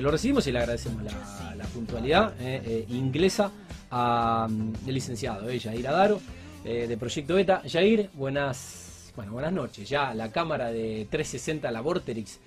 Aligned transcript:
Lo 0.00 0.10
recibimos 0.10 0.46
y 0.46 0.52
le 0.52 0.58
agradecemos 0.58 1.02
la, 1.02 1.54
la 1.54 1.64
puntualidad 1.66 2.32
eh, 2.40 2.62
eh, 2.64 2.86
inglesa 2.88 3.52
a, 3.90 4.48
mm, 4.50 4.72
licenciado 4.88 5.50
eh, 5.50 5.60
Jair 5.60 5.86
Adaro 5.86 6.18
eh, 6.64 6.86
de 6.88 6.96
Proyecto 6.96 7.34
Beta. 7.34 7.60
Jair, 7.70 8.08
buenas, 8.14 9.12
bueno, 9.14 9.32
buenas 9.32 9.52
noches. 9.52 9.86
Ya 9.86 10.14
la 10.14 10.32
cámara 10.32 10.72
de 10.72 11.06
360, 11.10 11.70
la 11.70 11.82
Vorterix, 11.82 12.40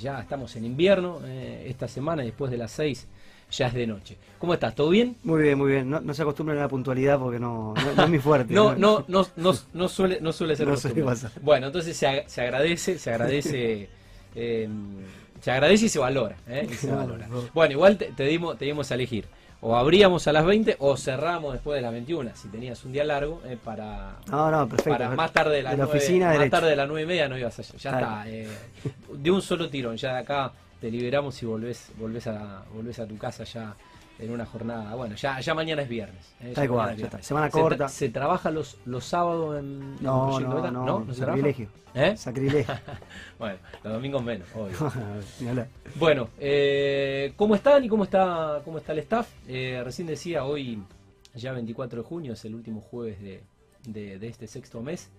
ya 0.00 0.20
estamos 0.20 0.54
en 0.54 0.66
invierno 0.66 1.18
esta 1.64 1.88
semana 1.88 2.22
y 2.22 2.26
después 2.26 2.48
de 2.52 2.58
las 2.58 2.70
6 2.70 3.08
ya 3.50 3.66
es 3.66 3.74
de 3.74 3.84
noche. 3.88 4.16
¿Cómo 4.38 4.54
estás? 4.54 4.72
¿Todo 4.76 4.90
bien? 4.90 5.16
Muy 5.24 5.42
bien, 5.42 5.58
muy 5.58 5.72
bien. 5.72 5.90
No, 5.90 6.00
no 6.00 6.14
se 6.14 6.22
acostumbren 6.22 6.58
a 6.58 6.60
la 6.62 6.68
puntualidad 6.68 7.18
porque 7.18 7.40
no, 7.40 7.74
no, 7.74 7.92
no 7.96 8.04
es 8.04 8.08
mi 8.08 8.20
fuerte. 8.20 8.54
No, 8.54 8.76
no, 8.76 9.04
no, 9.08 9.26
no, 9.34 9.88
suele, 9.88 10.20
no 10.20 10.32
suele 10.32 10.54
ser 10.54 10.68
No 10.68 10.76
suele 10.76 11.02
pasar. 11.02 11.32
Bueno, 11.42 11.66
entonces 11.66 11.96
se, 11.96 12.06
ag- 12.06 12.28
se 12.28 12.40
agradece, 12.40 13.00
se 13.00 13.10
agradece, 13.10 13.88
se 15.40 15.50
agradece 15.50 15.86
y 15.86 15.88
se 15.88 15.98
valora. 15.98 16.36
¿eh? 16.46 16.66
Y 16.70 16.74
se 16.74 16.88
No, 16.88 16.96
valora. 16.96 17.26
no. 17.28 17.42
Bueno, 17.54 17.72
igual 17.72 17.96
te, 17.96 18.06
te 18.12 18.24
dimos, 18.24 18.58
te 18.58 18.64
dimos 18.64 18.90
a 18.90 18.94
elegir. 18.94 19.26
O 19.60 19.76
abríamos 19.76 20.28
a 20.28 20.32
las 20.32 20.44
20 20.44 20.76
o 20.78 20.96
cerramos 20.96 21.52
después 21.52 21.74
de 21.76 21.82
las 21.82 21.90
21, 21.90 22.30
si 22.36 22.46
tenías 22.48 22.84
un 22.84 22.92
día 22.92 23.02
largo, 23.04 23.42
eh, 23.44 23.56
para, 23.62 24.16
No, 24.30 24.52
no, 24.52 24.68
perfecto. 24.68 24.90
para 24.98 25.10
más 25.10 25.32
tarde 25.32 25.56
de 25.56 25.62
las 25.62 25.72
la 25.76 25.84
9, 25.84 25.98
oficina 25.98 26.26
más 26.26 26.38
derecho. 26.38 26.50
tarde 26.52 26.70
de 26.70 26.76
las 26.76 26.86
9 26.86 27.02
y 27.02 27.06
media 27.06 27.28
no 27.28 27.36
ibas 27.36 27.58
a 27.58 27.62
Ya 27.62 27.90
Claro. 27.90 28.06
está. 28.06 28.28
eh, 28.30 28.48
de 29.14 29.30
un 29.32 29.42
solo 29.42 29.68
tirón, 29.68 29.96
ya 29.96 30.12
de 30.12 30.18
acá 30.20 30.52
te 30.80 30.88
liberamos 30.92 31.42
y 31.42 31.46
volvés, 31.46 31.90
volvés, 31.98 32.28
a, 32.28 32.62
volvés 32.72 33.00
a 33.00 33.06
tu 33.06 33.18
casa 33.18 33.42
ya 33.42 33.74
en 34.18 34.30
una 34.30 34.44
jornada. 34.46 34.94
Bueno, 34.94 35.14
ya, 35.16 35.38
ya 35.40 35.54
mañana 35.54 35.82
es 35.82 35.88
viernes. 35.88 36.34
eh, 36.40 36.48
ya 36.48 36.54
Tal 36.54 36.68
cual, 36.68 36.78
mañana 36.78 36.92
es 36.94 36.98
ya 36.98 37.04
está. 37.06 37.16
viernes. 37.18 37.26
Semana 37.26 37.46
¿Se 37.50 37.58
tra- 37.58 37.62
corta. 37.62 37.88
¿Se, 37.88 38.08
trabaja 38.08 38.50
los, 38.50 38.78
los 38.84 39.04
sábados 39.04 39.58
en, 39.60 39.64
en 39.82 40.02
No, 40.02 40.28
Proyecto 40.30 40.54
no, 40.62 40.70
no, 40.70 40.84
¿No? 40.84 41.00
¿No 41.04 41.12
se 41.14 41.20
trabaja? 41.20 41.36
sacrilegio. 41.38 41.68
¿Eh? 41.94 42.16
Sacrilegio. 42.16 42.74
Bueno, 43.38 43.58
los 43.84 43.92
domingos 43.92 44.22
menos, 44.24 44.48
obvio. 44.54 44.76
Bueno, 45.96 46.28
eh, 46.38 47.32
¿cómo 47.36 47.54
están 47.54 47.84
y 47.84 47.88
cómo 47.88 48.04
está, 48.04 48.60
cómo 48.64 48.78
está 48.78 48.92
el 48.92 48.98
staff? 49.00 49.28
Eh, 49.46 49.80
recién 49.84 50.06
decía, 50.08 50.44
hoy, 50.44 50.82
ya 51.34 51.52
24 51.52 52.02
de 52.02 52.08
junio, 52.08 52.32
es 52.34 52.44
el 52.44 52.54
último 52.54 52.80
jueves 52.80 53.20
de, 53.20 53.42
de- 53.86 54.18
de 54.18 54.28
este 54.28 54.46
sexto 54.46 54.80
mes, 54.82 55.10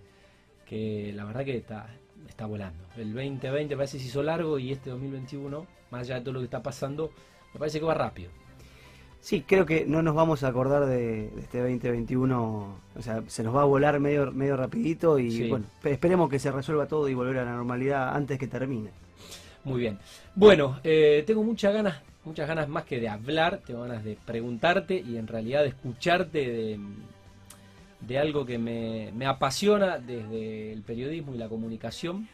que 0.66 1.12
la 1.14 1.24
verdad 1.24 1.44
que 1.44 1.56
está, 1.56 1.88
está 2.28 2.46
volando. 2.46 2.84
El 2.96 3.12
2020 3.14 3.74
parece 3.76 3.96
que 3.96 4.02
se 4.02 4.08
hizo 4.08 4.22
largo 4.22 4.58
y 4.58 4.72
este 4.72 4.90
2021, 4.90 5.66
más 5.90 6.00
allá 6.02 6.16
de 6.16 6.20
todo 6.20 6.34
lo 6.34 6.40
que 6.40 6.44
está 6.44 6.62
pasando, 6.62 7.10
me 7.52 7.58
parece 7.58 7.80
que 7.80 7.84
va 7.86 7.94
rápido. 7.94 8.30
Sí, 9.20 9.42
creo 9.46 9.66
que 9.66 9.84
no 9.84 10.02
nos 10.02 10.14
vamos 10.14 10.42
a 10.44 10.48
acordar 10.48 10.86
de, 10.86 11.28
de 11.30 11.40
este 11.40 11.58
2021. 11.58 12.74
O 12.96 13.02
sea, 13.02 13.22
se 13.26 13.42
nos 13.42 13.54
va 13.54 13.62
a 13.62 13.66
volar 13.66 14.00
medio, 14.00 14.32
medio 14.32 14.56
rapidito 14.56 15.18
y 15.18 15.30
Sí. 15.30 15.48
bueno, 15.48 15.66
pe- 15.82 15.92
esperemos 15.92 16.30
que 16.30 16.38
se 16.38 16.50
resuelva 16.50 16.86
todo 16.86 17.08
y 17.08 17.14
volver 17.14 17.38
a 17.38 17.44
la 17.44 17.52
normalidad 17.52 18.16
antes 18.16 18.38
que 18.38 18.46
termine. 18.46 18.90
Muy 19.64 19.80
bien. 19.80 19.98
Bueno, 20.34 20.80
eh, 20.84 21.22
tengo 21.26 21.42
muchas 21.44 21.74
ganas, 21.74 22.00
muchas 22.24 22.48
ganas 22.48 22.66
más 22.68 22.84
que 22.84 22.98
de 22.98 23.10
hablar, 23.10 23.60
tengo 23.66 23.82
ganas 23.82 24.02
de 24.04 24.16
preguntarte 24.24 24.96
y 24.98 25.18
en 25.18 25.26
realidad 25.26 25.62
de 25.62 25.68
escucharte 25.68 26.38
de, 26.50 26.80
de 28.00 28.18
algo 28.18 28.46
que 28.46 28.56
me, 28.56 29.12
me 29.14 29.26
apasiona 29.26 29.98
desde 29.98 30.72
el 30.72 30.80
periodismo 30.80 31.34
y 31.34 31.38
la 31.38 31.48
comunicación. 31.48 32.26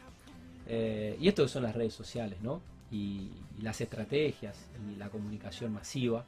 Eh, 0.69 1.17
y 1.21 1.27
esto 1.27 1.43
que 1.43 1.49
son 1.49 1.65
las 1.65 1.75
redes 1.75 1.95
sociales, 1.95 2.39
¿no? 2.43 2.61
Y, 2.93 3.31
y 3.59 3.63
las 3.63 3.81
estrategias 3.81 4.57
y 4.93 4.97
la 4.97 5.09
comunicación 5.09 5.73
masiva. 5.73 6.25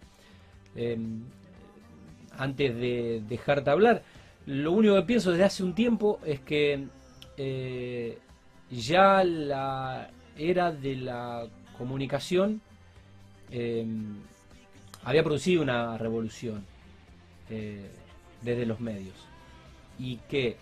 Eh, 0.77 0.98
antes 2.36 2.74
de 2.77 3.22
dejarte 3.28 3.70
hablar, 3.70 4.02
lo 4.47 4.72
único 4.72 4.94
que 4.94 5.02
pienso 5.02 5.30
desde 5.30 5.44
hace 5.44 5.62
un 5.62 5.74
tiempo 5.74 6.20
es 6.24 6.41
que 6.41 6.86
eh, 7.36 8.19
ya 8.70 9.22
la 9.24 10.11
era 10.36 10.72
de 10.72 10.96
la 10.96 11.46
comunicación 11.77 12.61
eh, 13.50 13.86
había 15.05 15.22
producido 15.22 15.62
una 15.62 15.98
revolución 15.98 16.64
eh, 17.50 17.91
desde 18.42 18.66
los 18.66 18.80
medios. 18.80 19.16
Y 19.98 20.16
que 20.28 20.56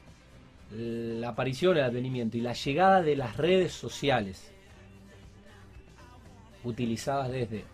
la 0.72 1.28
aparición, 1.28 1.76
el 1.76 1.84
advenimiento 1.84 2.36
y 2.36 2.40
la 2.40 2.54
llegada 2.54 3.02
de 3.02 3.16
las 3.16 3.36
redes 3.36 3.72
sociales 3.72 4.50
utilizadas 6.64 7.30
desde 7.30 7.64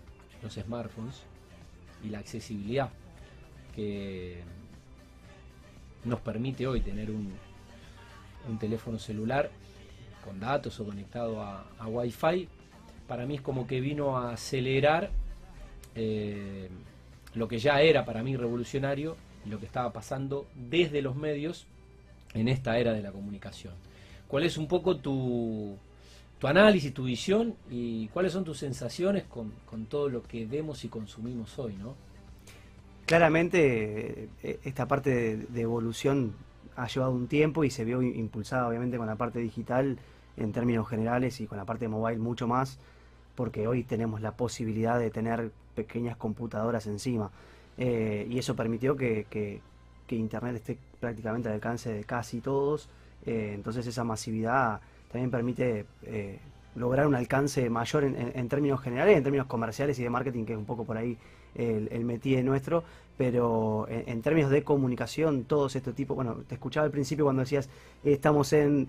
los 0.43 0.55
smartphones 0.55 1.23
y 2.03 2.09
la 2.09 2.19
accesibilidad 2.19 2.91
que 3.75 4.41
nos 6.05 6.21
permite 6.21 6.67
hoy 6.67 6.81
tener 6.81 7.11
un, 7.11 7.33
un 8.49 8.59
teléfono 8.59 8.99
celular 8.99 9.51
con 10.25 10.41
datos 10.41 10.79
o 10.81 10.85
conectado 10.85 11.43
a, 11.43 11.67
a 11.79 11.87
Wi-Fi, 11.87 12.49
para 13.07 13.27
mí 13.27 13.37
es 13.37 13.41
como 13.41 13.67
que 13.67 13.81
vino 13.81 14.17
a 14.17 14.33
acelerar 14.33 15.11
eh, 15.95 16.69
lo 17.35 17.49
que 17.49 17.59
ya 17.59 17.81
era 17.81 18.05
para 18.05 18.23
mí 18.23 18.37
revolucionario 18.37 19.17
y 19.45 19.49
lo 19.49 19.59
que 19.59 19.67
estaba 19.67 19.93
pasando 19.93 20.47
desde 20.55 21.03
los 21.03 21.17
medios 21.17 21.67
en 22.35 22.49
esta 22.49 22.79
era 22.79 22.93
de 22.93 23.03
la 23.03 23.13
comunicación. 23.13 23.75
¿Cuál 24.29 24.45
es 24.45 24.57
un 24.57 24.67
poco 24.67 24.97
tu, 24.97 25.77
tu 26.43 26.49
análisis, 26.49 26.93
tu 26.93 27.05
visión 27.05 27.55
y 27.71 28.09
cuáles 28.09 28.33
son 28.33 28.43
tus 28.43 28.59
sensaciones 28.59 29.23
con, 29.29 29.53
todo 29.87 30.09
lo 30.09 30.25
que 30.25 30.45
vemos 30.45 30.85
y 30.85 30.89
consumimos 30.89 31.57
hoy, 31.57 31.77
¿no? 31.77 31.95
Claramente, 33.07 34.29
eh, 34.43 34.59
esta 34.65 34.89
parte 34.89 35.37
de, 35.37 35.61
evolución 35.61 36.33
ha 36.75 36.89
llevado 36.89 37.13
un 37.13 37.29
tiempo 37.29 37.63
y 37.63 37.71
se 37.71 37.85
vio 37.85 38.03
impulsada 38.03 38.67
obviamente 38.67 38.97
con 38.97 39.07
la 39.07 39.15
parte 39.15 39.39
digital 39.39 39.99
en 40.37 40.53
términos 40.53 40.89
generales 40.89 41.41
y 41.41 41.47
con 41.47 41.59
la 41.59 41.65
parte 41.65 41.85
de 41.85 41.91
mobile 41.91 42.19
mucho 42.19 42.49
más, 42.49 42.77
porque 43.37 43.69
hoy 43.69 43.85
tenemos 43.85 44.21
la 44.21 44.33
posibilidad 44.33 44.99
de 44.99 45.11
tener 45.11 45.53
pequeñas 45.77 46.17
computadoras 46.17 46.89
encima. 46.89 47.31
Eh, 47.79 48.27
y 48.29 48.37
eso 48.39 48.57
permitió 48.57 48.97
que 48.97 49.61
Internet 50.09 50.57
esté 50.57 50.77
prácticamente 50.99 51.49
al 51.49 51.55
alcance 51.55 51.93
de 51.93 52.03
casi 52.03 52.41
todos. 52.41 52.89
Eh, 53.27 53.53
entonces 53.55 53.87
esa 53.87 54.03
masividad 54.03 54.81
también 55.13 55.31
permite 55.31 55.85
eh, 56.05 56.39
lograr 56.75 57.07
un 57.07 57.15
alcance 57.15 57.69
mayor 57.71 58.05
en, 58.05 58.17
en- 58.17 58.33
en 58.35 58.49
términos 58.49 58.81
generales, 58.81 59.17
en 59.17 59.23
términos 59.23 59.47
comerciales 59.47 59.99
y 59.99 60.03
de 60.03 60.11
marketing, 60.11 60.45
que 60.45 60.53
es 60.55 60.59
un 60.59 60.65
poco 60.65 60.85
por 60.85 60.97
ahí 60.97 61.19
el, 61.55 61.89
el 61.93 62.05
métier 62.05 62.43
nuestro, 62.45 62.83
pero 63.19 63.87
en, 63.91 64.09
en 64.09 64.23
términos 64.23 64.51
de 64.51 64.63
comunicación, 64.65 65.45
todos 65.45 65.77
estos 65.77 65.95
tipos, 65.95 66.15
bueno, 66.17 66.37
te 66.49 66.55
escuchaba 66.55 66.87
al 66.87 66.91
principio 66.91 67.27
cuando 67.27 67.41
decías, 67.41 67.69
eh, 68.05 68.13
estamos 68.13 68.53
en, 68.55 68.89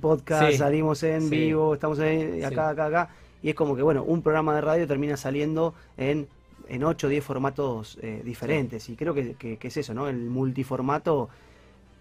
podcast, 0.00 0.50
Sí, 0.52 0.58
salimos 0.58 1.02
en 1.02 1.22
sí. 1.22 1.30
vivo, 1.30 1.72
estamos 1.72 1.98
en, 2.00 2.44
acá, 2.44 2.48
Sí. 2.50 2.54
acá, 2.74 2.84
acá, 2.86 3.08
y 3.42 3.48
es 3.48 3.54
como 3.54 3.74
que, 3.76 3.82
bueno, 3.82 4.04
un 4.04 4.20
programa 4.20 4.54
de 4.54 4.60
radio 4.60 4.86
termina 4.86 5.16
saliendo 5.16 5.72
en, 5.96 6.28
en 6.68 6.84
8 6.84 7.06
o 7.06 7.10
10 7.10 7.24
formatos 7.24 7.98
eh, 8.02 8.20
diferentes, 8.24 8.90
y 8.90 8.96
creo 8.96 9.14
que, 9.14 9.34
que- 9.34 9.56
que 9.56 9.68
es 9.68 9.76
eso, 9.78 9.94
¿no? 9.94 10.06
El 10.08 10.18
multiformato 10.28 11.30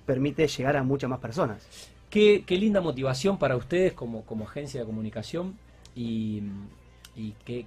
permite 0.05 0.47
llegar 0.47 0.75
a 0.75 0.83
muchas 0.83 1.09
más 1.09 1.19
personas. 1.19 1.65
Qué, 2.15 2.57
linda 2.57 2.79
motivación 2.79 3.37
para 3.37 3.57
ustedes 3.57 3.91
como, 3.91 4.23
como 4.23 4.45
agencia 4.45 4.79
de 4.79 4.85
comunicación 4.85 5.57
y, 5.93 6.43
qué, 7.43 7.65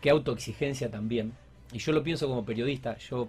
qué 0.00 0.08
autoexigencia 0.08 0.90
también. 0.90 1.34
Y 1.70 1.78
yo 1.78 1.92
lo 1.92 2.02
pienso 2.02 2.26
como 2.26 2.46
periodista, 2.46 2.96
yo 2.96 3.28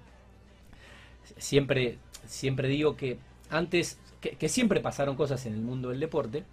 siempre, 1.37 1.97
siempre 2.25 2.69
digo 2.69 2.95
que 2.95 3.19
antes, 3.49 3.99
que, 4.21 4.47
siempre 4.47 4.79
pasaron 4.79 5.17
cosas 5.17 5.45
en 5.47 5.53
el 5.53 5.61
mundo 5.61 5.89
del 5.89 5.99
deporte, 5.99 6.45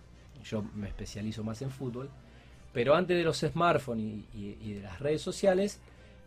yo 0.43 0.65
me 0.75 0.89
especializo 0.89 1.45
más 1.45 1.63
en 1.63 1.71
fútbol, 1.71 2.11
pero 2.73 2.97
antes 2.97 3.17
de 3.17 3.23
los 3.23 3.39
smartphones 3.39 4.25
y 4.35 4.73
de 4.73 4.83
las 4.83 4.99
redes 4.99 5.23
sociales, 5.23 5.81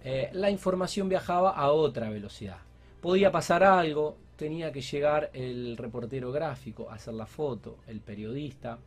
eh, 0.06 0.30
la 0.32 0.50
información 0.50 1.10
viajaba 1.10 1.52
a 1.52 1.72
otra 1.72 2.10
velocidad. 2.10 2.58
Podía 3.02 3.32
pasar 3.32 3.64
algo, 3.64 4.16
tenía 4.42 4.72
que 4.72 4.82
llegar 4.82 5.30
el 5.34 5.78
reportero 5.78 6.32
gráfico, 6.32 6.90
hacer 6.90 7.14
la 7.14 7.28
foto, 7.28 7.78
el 7.86 8.00
periodista, 8.00 8.80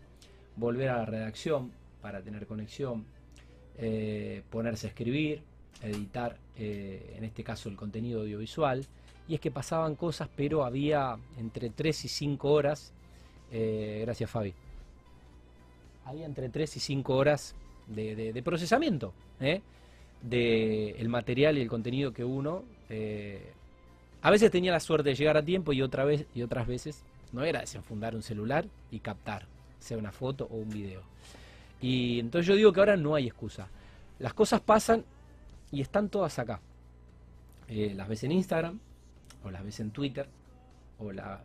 volver 0.57 0.89
a 0.89 0.97
la 0.99 1.05
redacción 1.07 1.71
para 2.03 2.21
tener 2.23 2.45
conexión, 2.49 3.05
eh, 3.79 4.43
ponerse 4.51 4.89
a 4.89 4.91
escribir, 4.91 5.43
editar, 5.81 6.37
eh, 6.59 7.15
en 7.17 7.23
este 7.23 7.45
caso 7.45 7.69
el 7.69 7.77
contenido 7.77 8.23
audiovisual. 8.23 8.85
Y 9.29 9.35
es 9.35 9.41
que 9.41 9.53
pasaban 9.53 9.95
cosas, 9.95 10.29
pero 10.35 10.65
había 10.65 11.17
entre 11.39 11.71
3 11.71 12.05
y 12.05 12.09
5 12.09 12.50
horas. 12.50 12.93
eh, 13.53 14.00
gracias, 14.05 14.29
Fabi. 14.29 14.53
Había 16.05 16.27
entre 16.27 16.49
3 16.49 16.77
y 16.79 16.81
5 16.81 17.15
horas 17.15 17.55
de, 17.87 18.17
de- 18.17 18.33
de 18.33 18.43
procesamiento 18.43 19.12
¿eh? 19.39 19.61
de 20.21 20.91
el 20.99 21.09
material 21.09 21.59
y 21.59 21.61
el 21.61 21.69
contenido 21.69 22.12
que 22.12 22.25
uno 22.25 22.65
a 24.25 24.31
veces 24.31 24.50
tenía 24.50 24.73
la 24.73 24.81
suerte 24.81 25.11
de 25.11 25.15
llegar 25.15 25.37
a 25.37 25.43
tiempo 25.44 25.75
y 25.75 25.82
otra 25.82 26.05
vez 26.05 26.26
y 26.35 26.41
otras 26.41 26.67
veces 26.67 27.03
no 27.32 27.44
era 27.44 27.61
desenfundar 27.61 28.15
un 28.15 28.23
celular 28.23 28.65
y 28.91 29.00
captar, 29.00 29.47
sea 29.79 29.99
una 29.99 30.12
foto 30.12 30.49
o 30.50 30.56
un 30.56 30.71
video. 30.71 31.03
Y 31.82 32.21
entonces 32.21 32.47
yo 32.47 32.55
digo 32.55 32.73
que 32.73 32.81
ahora 32.81 32.97
no 32.97 33.15
hay 33.15 33.26
excusa. 33.26 33.69
Las 34.19 34.32
cosas 34.32 34.62
pasan 34.62 35.05
y 35.71 35.82
están 35.82 36.09
todas 36.09 36.38
acá. 36.38 36.61
Eh, 37.69 37.93
las 37.94 38.09
ves 38.09 38.25
en 38.25 38.32
Instagram, 38.32 38.81
o 39.44 39.50
las 39.50 39.62
ves 39.62 39.81
en 39.81 39.91
Twitter, 39.91 40.26
o 40.99 41.12
la- 41.12 41.43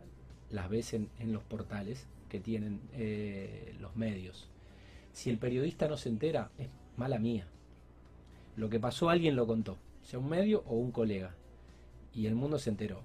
las 0.50 0.70
ves 0.70 0.94
en, 0.94 1.10
los 1.26 1.42
portales 1.42 2.06
que 2.30 2.40
tienen 2.40 2.80
eh, 2.94 3.74
los 3.78 3.94
medios. 3.94 4.48
Si 5.12 5.28
el 5.28 5.36
periodista 5.36 5.86
no 5.86 5.98
se 5.98 6.08
entera, 6.08 6.50
es 6.56 6.68
mala 6.96 7.18
mía. 7.18 7.46
lo 8.56 8.68
que 8.70 8.80
pasó 8.80 9.10
alguien 9.10 9.36
lo 9.36 9.46
contó, 9.46 9.76
sea 10.02 10.18
un 10.18 10.28
medio 10.28 10.62
o 10.66 10.76
un 10.76 10.92
colega, 10.92 11.34
y 12.14 12.26
el 12.26 12.34
mundo 12.34 12.58
se 12.58 12.70
enteró. 12.70 13.02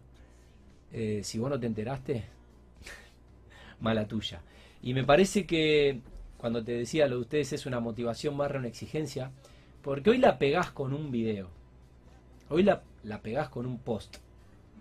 Eh, 0.92 1.22
si 1.24 1.40
vos 1.40 1.50
no 1.50 1.60
te 1.60 1.68
enteraste, 1.68 2.26
mala 3.80 4.08
tuya. 4.08 4.42
Y 4.82 4.94
me 4.94 5.04
parece 5.04 5.46
que 5.46 6.02
cuando 6.38 6.64
te 6.64 6.74
decía 6.74 7.08
lo 7.08 7.16
de 7.16 7.22
ustedes 7.22 7.54
es 7.54 7.66
una 7.66 7.80
motivación 7.80 8.38
barra 8.38 8.60
una 8.60 8.68
exigencia, 8.68 9.32
porque 9.82 10.10
hoy 10.10 10.18
la 10.18 10.38
pegás 10.38 10.72
con 10.72 10.94
un 10.94 11.12
video, 11.12 11.50
hoy 12.50 12.64
la, 12.64 12.84
la 13.04 13.22
pegás 13.22 13.50
con 13.50 13.66
un 13.66 13.80
post 13.80 14.18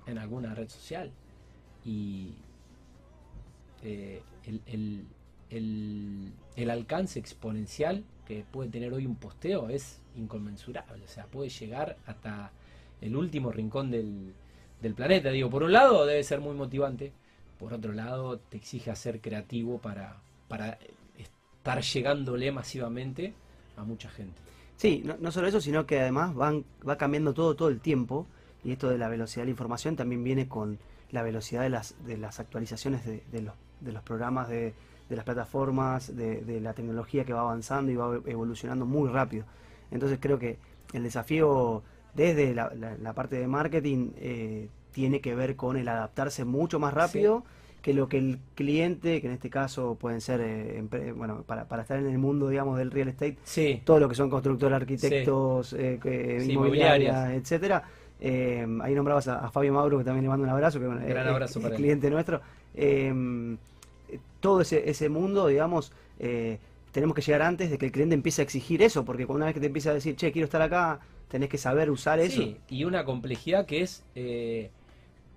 en 0.07 0.19
alguna 0.19 0.55
red 0.55 0.69
social 0.69 1.11
y 1.85 2.35
eh, 3.83 4.23
el, 4.67 5.07
el, 5.51 6.71
alcance 6.71 7.19
exponencial 7.19 8.05
que 8.27 8.45
puede 8.51 8.71
tener 8.71 8.93
hoy 8.93 9.07
un 9.07 9.17
posteo 9.17 9.69
es 9.69 10.01
inconmensurable, 10.17 11.05
o 11.05 11.09
sea, 11.09 11.27
puede 11.27 11.51
llegar 11.51 11.97
hasta 12.07 12.51
el 13.05 13.17
último 13.17 13.53
rincón 13.53 13.91
del, 13.91 14.35
del 14.83 14.95
planeta. 14.95 15.31
Digo, 15.31 15.51
por 15.51 15.63
un 15.63 15.73
lado 15.73 16.07
debe 16.07 16.25
ser 16.25 16.41
muy 16.41 16.55
motivante, 16.55 17.13
por 17.59 17.73
otro 17.73 17.93
lado 17.93 18.39
te 18.39 18.57
exige 18.57 18.95
ser 18.97 19.21
creativo 19.21 19.79
para, 19.79 20.17
para 20.49 20.79
estar 21.17 21.81
llegándole 21.81 22.51
masivamente 22.51 23.35
a 23.77 23.85
mucha 23.85 24.11
gente. 24.11 24.41
Sí, 24.77 25.05
no, 25.05 25.31
solo 25.31 25.47
eso, 25.47 25.61
sino 25.61 25.87
que 25.87 26.01
además 26.01 26.35
van, 26.35 26.65
va 26.87 26.97
cambiando 26.97 27.33
todo 27.33 27.55
todo 27.55 27.69
el 27.69 27.81
tiempo 27.81 28.27
y 28.65 28.73
esto 28.73 28.89
de 28.89 28.99
la 28.99 29.09
velocidad 29.09 29.43
de 29.43 29.47
la 29.47 29.51
información 29.51 29.95
también 29.95 30.25
viene 30.25 30.49
con 30.49 30.79
la 31.13 31.23
velocidad 31.23 31.63
de 31.63 31.71
las, 31.71 31.95
de 32.05 32.19
las 32.19 32.41
actualizaciones 32.41 33.07
de, 33.07 33.23
de, 33.31 33.43
los, 33.43 33.55
de 33.81 33.93
los 33.93 34.03
programas, 34.03 34.49
de, 34.49 34.75
de 35.09 35.17
las 35.17 35.25
plataformas, 35.25 36.17
de, 36.17 36.61
la 36.61 36.73
tecnología 36.73 37.25
que 37.25 37.33
va 37.33 37.41
avanzando 37.41 37.93
y 37.93 37.97
va 37.97 38.19
evolucionando 38.27 38.87
muy 38.87 39.09
rápido. 39.09 39.45
Entonces 39.91 40.19
creo 40.21 40.39
que 40.39 40.59
el 40.93 41.03
desafío 41.03 41.83
desde 42.15 42.55
la, 42.55 42.73
la, 42.75 43.13
parte 43.13 43.37
de 43.37 43.47
marketing 43.47 44.11
eh, 44.17 44.69
tiene 44.93 45.21
que 45.21 45.35
ver 45.35 45.57
con 45.57 45.77
el 45.77 45.89
adaptarse 45.89 46.45
mucho 46.45 46.79
más 46.79 46.95
rápido 46.95 47.45
que 47.83 47.93
lo 47.93 48.09
que 48.09 48.17
el 48.17 48.39
cliente, 48.55 49.21
que 49.21 49.27
en 49.27 49.35
este 49.35 49.51
caso 49.51 49.97
pueden 50.01 50.23
ser, 50.23 50.41
eh, 50.41 50.83
bueno, 51.15 51.43
para, 51.47 51.69
para, 51.69 51.83
estar 51.83 51.99
en 51.99 52.07
el 52.07 52.17
mundo, 52.17 52.49
digamos, 52.49 52.79
del 52.79 52.91
real 52.91 53.09
estate, 53.09 53.37
todo 53.85 54.01
lo 54.01 54.09
que 54.09 54.15
son 54.15 54.31
constructores, 54.31 54.75
arquitectos, 54.75 55.75
eh, 55.75 56.47
inmobiliarias, 56.49 57.33
etcétera. 57.33 57.83
ahí 58.23 58.95
nombrabas 58.95 59.29
a, 59.29 59.51
Fabio 59.51 59.75
Mauro, 59.75 59.99
que 59.99 60.05
también 60.05 60.23
le 60.23 60.31
mando 60.31 60.45
un 60.45 60.51
abrazo, 60.51 60.81
que 60.81 60.87
Gran 60.87 61.29
abrazo 61.29 61.61
es, 61.61 61.75
cliente 61.75 62.09
nuestro. 62.09 62.41
todo 64.41 64.63
ese, 64.63 64.89
ese 64.89 65.11
mundo, 65.11 65.49
digamos, 65.49 65.93
tenemos 66.95 67.15
que 67.17 67.23
llegar 67.23 67.43
antes 67.43 67.71
de 67.71 67.77
que 67.77 67.87
el 67.87 67.93
cliente 67.93 68.15
empiece 68.15 68.41
a 68.41 68.45
exigir 68.45 68.81
eso, 68.81 69.05
porque 69.05 69.27
una 69.27 69.47
vez 69.47 69.55
que 69.55 69.61
te 69.61 69.67
empieza 69.67 69.91
a 69.91 69.95
decir, 69.95 70.15
che, 70.15 70.31
quiero 70.31 70.45
estar 70.45 70.63
acá, 70.63 71.01
tenés 71.29 71.49
que 71.49 71.59
saber 71.59 71.91
usar 71.91 72.21
eso. 72.21 72.43
y 72.69 72.85
una 72.85 73.05
complejidad 73.05 73.67
que 73.67 73.83
es 73.83 74.05
eh, 74.15 74.71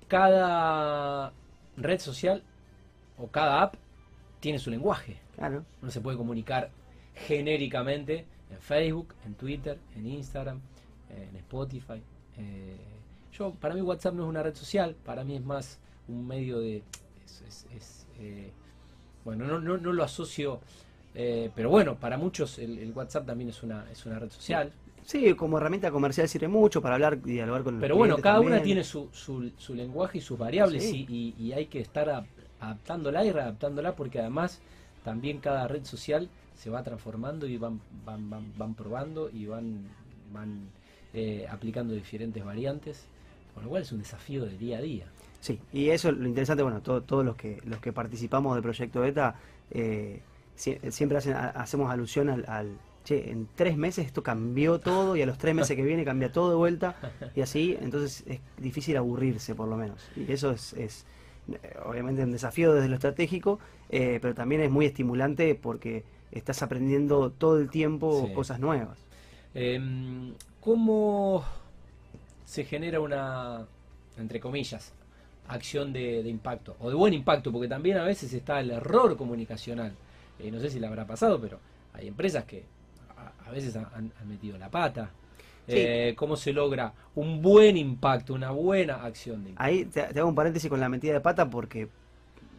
cada 0.07 1.33
red 1.75 1.99
social 1.99 2.43
o 3.17 3.27
cada 3.27 3.61
app 3.61 3.75
tiene 4.39 4.59
su 4.59 4.69
lenguaje. 4.69 5.19
Claro. 5.35 5.65
No 5.81 5.91
se 5.91 6.01
puede 6.01 6.17
comunicar 6.17 6.69
genéricamente 7.13 8.25
en 8.51 8.59
Facebook, 8.59 9.13
en 9.25 9.35
Twitter, 9.35 9.79
en 9.95 10.07
Instagram, 10.07 10.59
en 11.09 11.35
Spotify. 11.37 12.01
Eh, 12.37 12.77
yo, 13.33 13.51
para 13.51 13.73
mí 13.73 13.81
WhatsApp 13.81 14.13
no 14.13 14.23
es 14.23 14.29
una 14.29 14.43
red 14.43 14.55
social, 14.55 14.95
para 15.05 15.23
mí 15.23 15.35
es 15.35 15.43
más 15.43 15.79
un 16.07 16.27
medio 16.27 16.59
de... 16.59 16.83
Eh, 18.19 18.51
bueno, 19.23 19.45
no, 19.45 19.59
no, 19.59 19.77
no, 19.77 19.93
lo 19.93 20.03
asocio, 20.03 20.61
pero 21.13 21.69
bueno, 21.69 21.95
para 21.95 22.17
muchos 22.17 22.57
el, 22.59 22.91
WhatsApp 22.95 23.25
también 23.25 23.49
es 23.49 23.61
una, 23.61 23.85
es 23.91 24.05
una 24.05 24.19
red 24.19 24.31
social. 24.31 24.71
Sí, 25.07 25.33
como 25.35 25.57
herramienta 25.57 25.89
comercial 25.89 26.27
sirve 26.27 26.49
mucho 26.49 26.81
para 26.81 26.95
hablar 26.95 27.17
y 27.23 27.31
dialogar 27.31 27.63
con 27.63 27.75
el 27.75 27.79
Pero 27.79 27.95
bueno, 27.95 28.17
cada 28.17 28.41
una 28.41 28.61
tiene 28.61 28.83
su, 28.83 29.07
su, 29.13 29.73
lenguaje 29.73 30.17
y 30.17 30.21
sus 30.21 30.37
variables 30.37 30.83
y, 30.83 31.53
hay 31.55 31.67
que 31.67 31.79
estar 31.79 32.25
adaptándola 32.59 33.23
y 33.23 33.31
readaptándola 33.31 33.95
porque 33.95 34.19
además 34.19 34.59
también 35.05 35.37
cada 35.39 35.65
red 35.69 35.85
social 35.85 36.27
se 36.57 36.69
va 36.69 36.83
transformando 36.83 37.47
y 37.47 37.55
van, 37.55 37.79
van, 38.05 38.29
van, 38.57 38.73
probando 38.73 39.29
y 39.29 39.45
van, 39.45 39.87
van 40.33 40.67
eh, 41.13 41.47
aplicando 41.49 41.93
diferentes 41.93 42.43
variantes, 42.43 43.05
con 43.53 43.63
lo 43.63 43.69
cual 43.69 43.83
es 43.83 43.91
un 43.93 43.99
desafío 43.99 44.43
de 44.43 44.57
día 44.57 44.79
a 44.79 44.81
día. 44.81 45.05
Sí, 45.39 45.57
y 45.71 45.87
eso 45.87 46.09
es 46.09 46.17
lo 46.17 46.27
interesante, 46.27 46.63
bueno, 46.63 46.81
todos 46.81 47.23
los 47.23 47.37
que 47.37 47.61
los 47.63 47.79
que 47.79 47.93
participamos 47.93 48.55
del 48.55 48.63
proyecto 48.63 49.05
ETA 49.05 49.35
eh, 49.71 50.19
siempre 50.57 51.17
hacemos 51.17 51.89
alusión 51.89 52.43
al 52.45 52.77
en 53.15 53.47
tres 53.55 53.77
meses 53.77 54.05
esto 54.05 54.23
cambió 54.23 54.79
todo 54.79 55.15
y 55.15 55.21
a 55.21 55.25
los 55.25 55.37
tres 55.37 55.55
meses 55.55 55.75
que 55.75 55.83
viene 55.83 56.03
cambia 56.03 56.31
todo 56.31 56.49
de 56.49 56.55
vuelta 56.55 56.95
y 57.35 57.41
así, 57.41 57.77
entonces 57.81 58.23
es 58.27 58.39
difícil 58.57 58.97
aburrirse 58.97 59.55
por 59.55 59.67
lo 59.67 59.77
menos. 59.77 60.01
Y 60.15 60.31
eso 60.31 60.51
es, 60.51 60.73
es 60.73 61.05
obviamente 61.85 62.23
un 62.23 62.31
desafío 62.31 62.73
desde 62.73 62.89
lo 62.89 62.95
estratégico, 62.95 63.59
eh, 63.89 64.19
pero 64.21 64.35
también 64.35 64.61
es 64.61 64.69
muy 64.69 64.85
estimulante 64.85 65.55
porque 65.55 66.03
estás 66.31 66.61
aprendiendo 66.61 67.31
todo 67.31 67.59
el 67.59 67.69
tiempo 67.69 68.29
cosas 68.33 68.59
nuevas. 68.59 68.99
Em, 69.53 70.33
¿Cómo 70.59 71.43
se 72.45 72.65
genera 72.65 72.99
una, 72.99 73.65
entre 74.17 74.39
comillas, 74.39 74.93
acción 75.47 75.93
de, 75.93 76.19
impacto? 76.21 76.75
O 76.79 76.89
de 76.89 76.95
buen 76.95 77.13
impacto, 77.13 77.51
porque 77.51 77.67
también 77.67 77.97
a 77.97 78.03
veces 78.03 78.33
está 78.33 78.59
el 78.59 78.71
error 78.71 79.15
comunicacional. 79.15 79.93
Eh, 80.39 80.51
no 80.51 80.59
sé 80.59 80.69
si 80.69 80.79
le 80.79 80.87
habrá 80.87 81.07
pasado, 81.07 81.39
pero 81.39 81.59
hay 81.93 82.07
empresas 82.07 82.43
que 82.43 82.65
a 83.47 83.51
veces 83.51 83.75
han, 83.75 84.11
metido 84.27 84.57
la 84.57 84.69
pata. 84.69 85.09
Eh, 85.69 86.13
¿Cómo 86.15 86.37
se 86.37 86.53
logra 86.53 86.93
un 87.15 87.41
buen 87.41 87.75
impacto, 87.75 88.33
una 88.33 88.51
buena 88.51 89.03
acción 89.03 89.43
de 89.43 89.51
Ahí 89.57 89.83
te, 89.83 90.01
hago 90.01 90.29
un 90.29 90.35
paréntesis 90.35 90.69
con 90.69 90.79
la 90.79 90.87
metida 90.87 91.13
de 91.13 91.19
pata 91.19 91.49
porque 91.49 91.89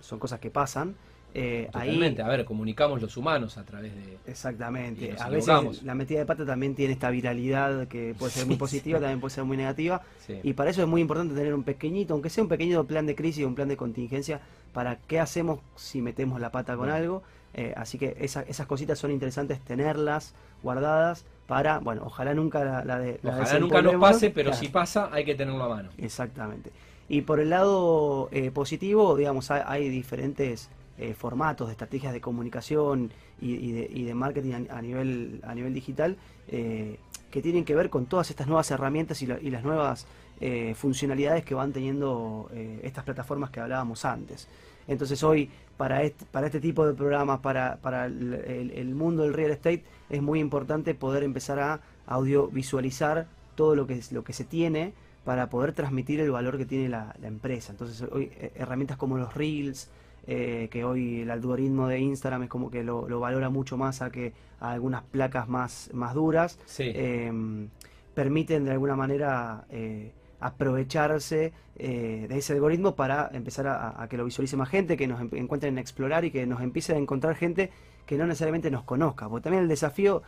son 0.00 0.18
cosas 0.18 0.40
que 0.40 0.50
pasan. 0.50 0.94
Eh, 1.34 1.68
Totalmente, 1.72 2.22
a 2.22 2.28
ver, 2.28 2.44
comunicamos 2.44 3.00
los 3.00 3.16
humanos 3.16 3.58
a 3.58 3.64
través 3.64 3.94
de... 3.94 4.18
Exactamente, 4.26 5.14
a 5.18 5.28
veces 5.28 5.82
la 5.82 5.94
metida 5.94 6.20
de 6.20 6.26
pata 6.26 6.44
también 6.44 6.74
tiene 6.74 6.94
esta 6.94 7.10
viralidad 7.10 7.86
que 7.86 8.14
puede 8.18 8.32
ser 8.32 8.46
muy 8.46 8.56
positiva, 8.64 8.98
también 8.98 9.20
puede 9.20 9.34
ser 9.34 9.44
muy 9.44 9.56
negativa, 9.56 10.02
y 10.42 10.54
para 10.54 10.70
eso 10.70 10.82
es 10.82 10.88
muy 10.88 11.02
importante 11.02 11.34
tener 11.34 11.54
un 11.54 11.64
pequeñito, 11.64 12.14
aunque 12.14 12.30
sea 12.30 12.42
un 12.42 12.48
pequeño 12.48 12.84
plan 12.84 13.06
de 13.06 13.14
crisis, 13.14 13.44
un 13.44 13.54
plan 13.54 13.68
de 13.68 13.76
contingencia, 13.76 14.40
para 14.72 14.96
qué 14.96 15.20
hacemos 15.20 15.60
si 15.76 16.00
metemos 16.00 16.40
la 16.40 16.50
pata 16.50 16.76
con 16.76 16.88
algo, 16.88 17.22
eh, 17.54 17.72
así 17.76 17.98
que 17.98 18.16
esas 18.20 18.66
cositas 18.66 18.98
son 18.98 19.10
interesantes 19.10 19.60
tenerlas 19.60 20.34
guardadas 20.62 21.24
para, 21.46 21.78
bueno, 21.78 22.02
ojalá 22.04 22.34
nunca 22.34 22.84
la, 22.84 22.98
de... 22.98 23.18
ojalá 23.24 23.58
nunca 23.58 23.82
nos 23.82 23.96
pase, 23.96 24.30
pero 24.30 24.52
si 24.52 24.68
pasa 24.68 25.08
hay 25.12 25.24
que 25.24 25.34
tenerlo 25.34 25.64
a 25.64 25.68
mano. 25.68 25.88
Exactamente. 25.98 26.70
Y 27.08 27.22
por 27.22 27.40
el 27.40 27.50
lado 27.50 28.28
eh, 28.32 28.50
positivo, 28.50 29.16
digamos, 29.16 29.50
hay, 29.50 29.88
diferentes 29.88 30.68
eh, 30.98 31.14
formatos 31.14 31.68
de 31.68 31.72
estrategias 31.72 32.12
de 32.12 32.20
comunicación 32.20 33.10
y, 33.40 33.72
de, 34.04 34.14
marketing 34.14 34.66
a, 34.68 34.82
nivel, 34.82 35.40
a 35.44 35.54
nivel 35.54 35.72
digital 35.72 36.16
que 36.48 37.42
tienen 37.42 37.64
que 37.64 37.74
ver 37.74 37.88
con 37.88 38.06
todas 38.06 38.30
estas 38.30 38.46
nuevas 38.46 38.70
herramientas 38.70 39.22
y, 39.22 39.26
y 39.26 39.50
las 39.50 39.62
nuevas 39.62 40.06
funcionalidades 40.74 41.44
que 41.44 41.54
van 41.54 41.72
teniendo 41.72 42.50
estas 42.82 43.04
plataformas 43.04 43.50
que 43.50 43.60
hablábamos 43.60 44.04
antes. 44.04 44.48
Entonces 44.88 45.22
hoy 45.22 45.50
para 45.76 46.02
este, 46.02 46.24
para 46.26 46.46
este 46.46 46.60
tipo 46.60 46.86
de 46.86 46.94
programas, 46.94 47.40
para, 47.40 47.76
para 47.76 48.06
el, 48.06 48.94
mundo 48.94 49.22
del 49.22 49.34
real 49.34 49.52
estate, 49.52 49.84
es 50.10 50.20
muy 50.20 50.40
importante 50.40 50.94
poder 50.94 51.22
empezar 51.22 51.60
a 51.60 51.80
audiovisualizar 52.06 53.26
todo 53.54 53.76
lo 53.76 53.86
que, 53.86 54.00
lo 54.10 54.24
que 54.24 54.32
se 54.32 54.44
tiene 54.44 54.92
para 55.24 55.50
poder 55.50 55.72
transmitir 55.72 56.20
el 56.20 56.30
valor 56.30 56.58
que 56.58 56.64
tiene 56.64 56.88
la, 56.88 57.14
empresa. 57.22 57.70
Entonces 57.72 58.08
hoy 58.10 58.30
eh, 58.40 58.50
herramientas 58.56 58.96
como 58.96 59.18
los 59.18 59.34
reels, 59.34 59.90
eh, 60.26 60.68
que 60.70 60.84
hoy 60.84 61.20
el 61.20 61.30
algoritmo 61.30 61.86
de 61.86 62.00
Instagram 62.00 62.44
es 62.44 62.48
como 62.48 62.70
que 62.70 62.82
lo, 62.82 63.20
valora 63.20 63.50
mucho 63.50 63.76
más 63.76 64.02
a 64.02 64.10
que 64.10 64.32
a 64.60 64.72
algunas 64.72 65.02
placas 65.02 65.48
más, 65.48 65.90
más 65.92 66.14
duras, 66.14 66.58
em, 66.78 67.68
permiten 68.14 68.64
de 68.64 68.72
alguna 68.72 68.96
manera... 68.96 69.64
Eh, 69.70 70.12
aprovecharse 70.40 71.52
eh, 71.76 72.26
de 72.28 72.38
ese 72.38 72.52
algoritmo 72.52 72.94
para 72.94 73.30
empezar 73.32 73.66
a, 73.66 74.06
que 74.08 74.16
lo 74.16 74.24
visualice 74.24 74.56
más 74.56 74.68
gente, 74.68 74.96
que 74.96 75.06
nos 75.06 75.20
encuentren 75.32 75.74
en 75.74 75.78
explorar 75.78 76.24
y 76.24 76.30
que 76.30 76.46
nos 76.46 76.60
empiece 76.60 76.92
a 76.92 76.96
encontrar 76.96 77.34
gente 77.34 77.70
que 78.06 78.16
no 78.16 78.26
necesariamente 78.26 78.70
nos 78.70 78.84
conozca. 78.84 79.28
Porque 79.28 79.44
también 79.44 79.64
el 79.64 79.68
desafío 79.68 80.22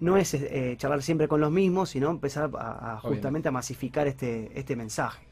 no 0.00 0.16
es 0.16 0.34
eh, 0.34 0.74
charlar 0.76 1.02
siempre 1.02 1.28
con 1.28 1.40
los 1.40 1.50
mismos, 1.50 1.90
sino 1.90 2.10
empezar 2.10 2.50
a, 2.58 2.98
justamente 3.02 3.48
a 3.48 3.52
masificar 3.52 4.06
este, 4.06 4.50
este 4.54 4.76
mensaje. 4.76 5.24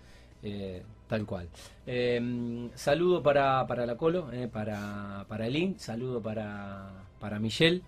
Eh, 0.42 0.82
tal 1.06 1.26
cual. 1.26 1.48
Em, 1.86 2.70
saludo 2.74 3.22
para, 3.22 3.66
para 3.66 3.84
la 3.84 3.96
Colo, 3.96 4.30
para, 4.52 5.24
para 5.28 5.46
Elin, 5.46 5.78
saludo 5.78 6.22
para, 6.22 6.90
para 7.18 7.38
Michelle. 7.38 7.82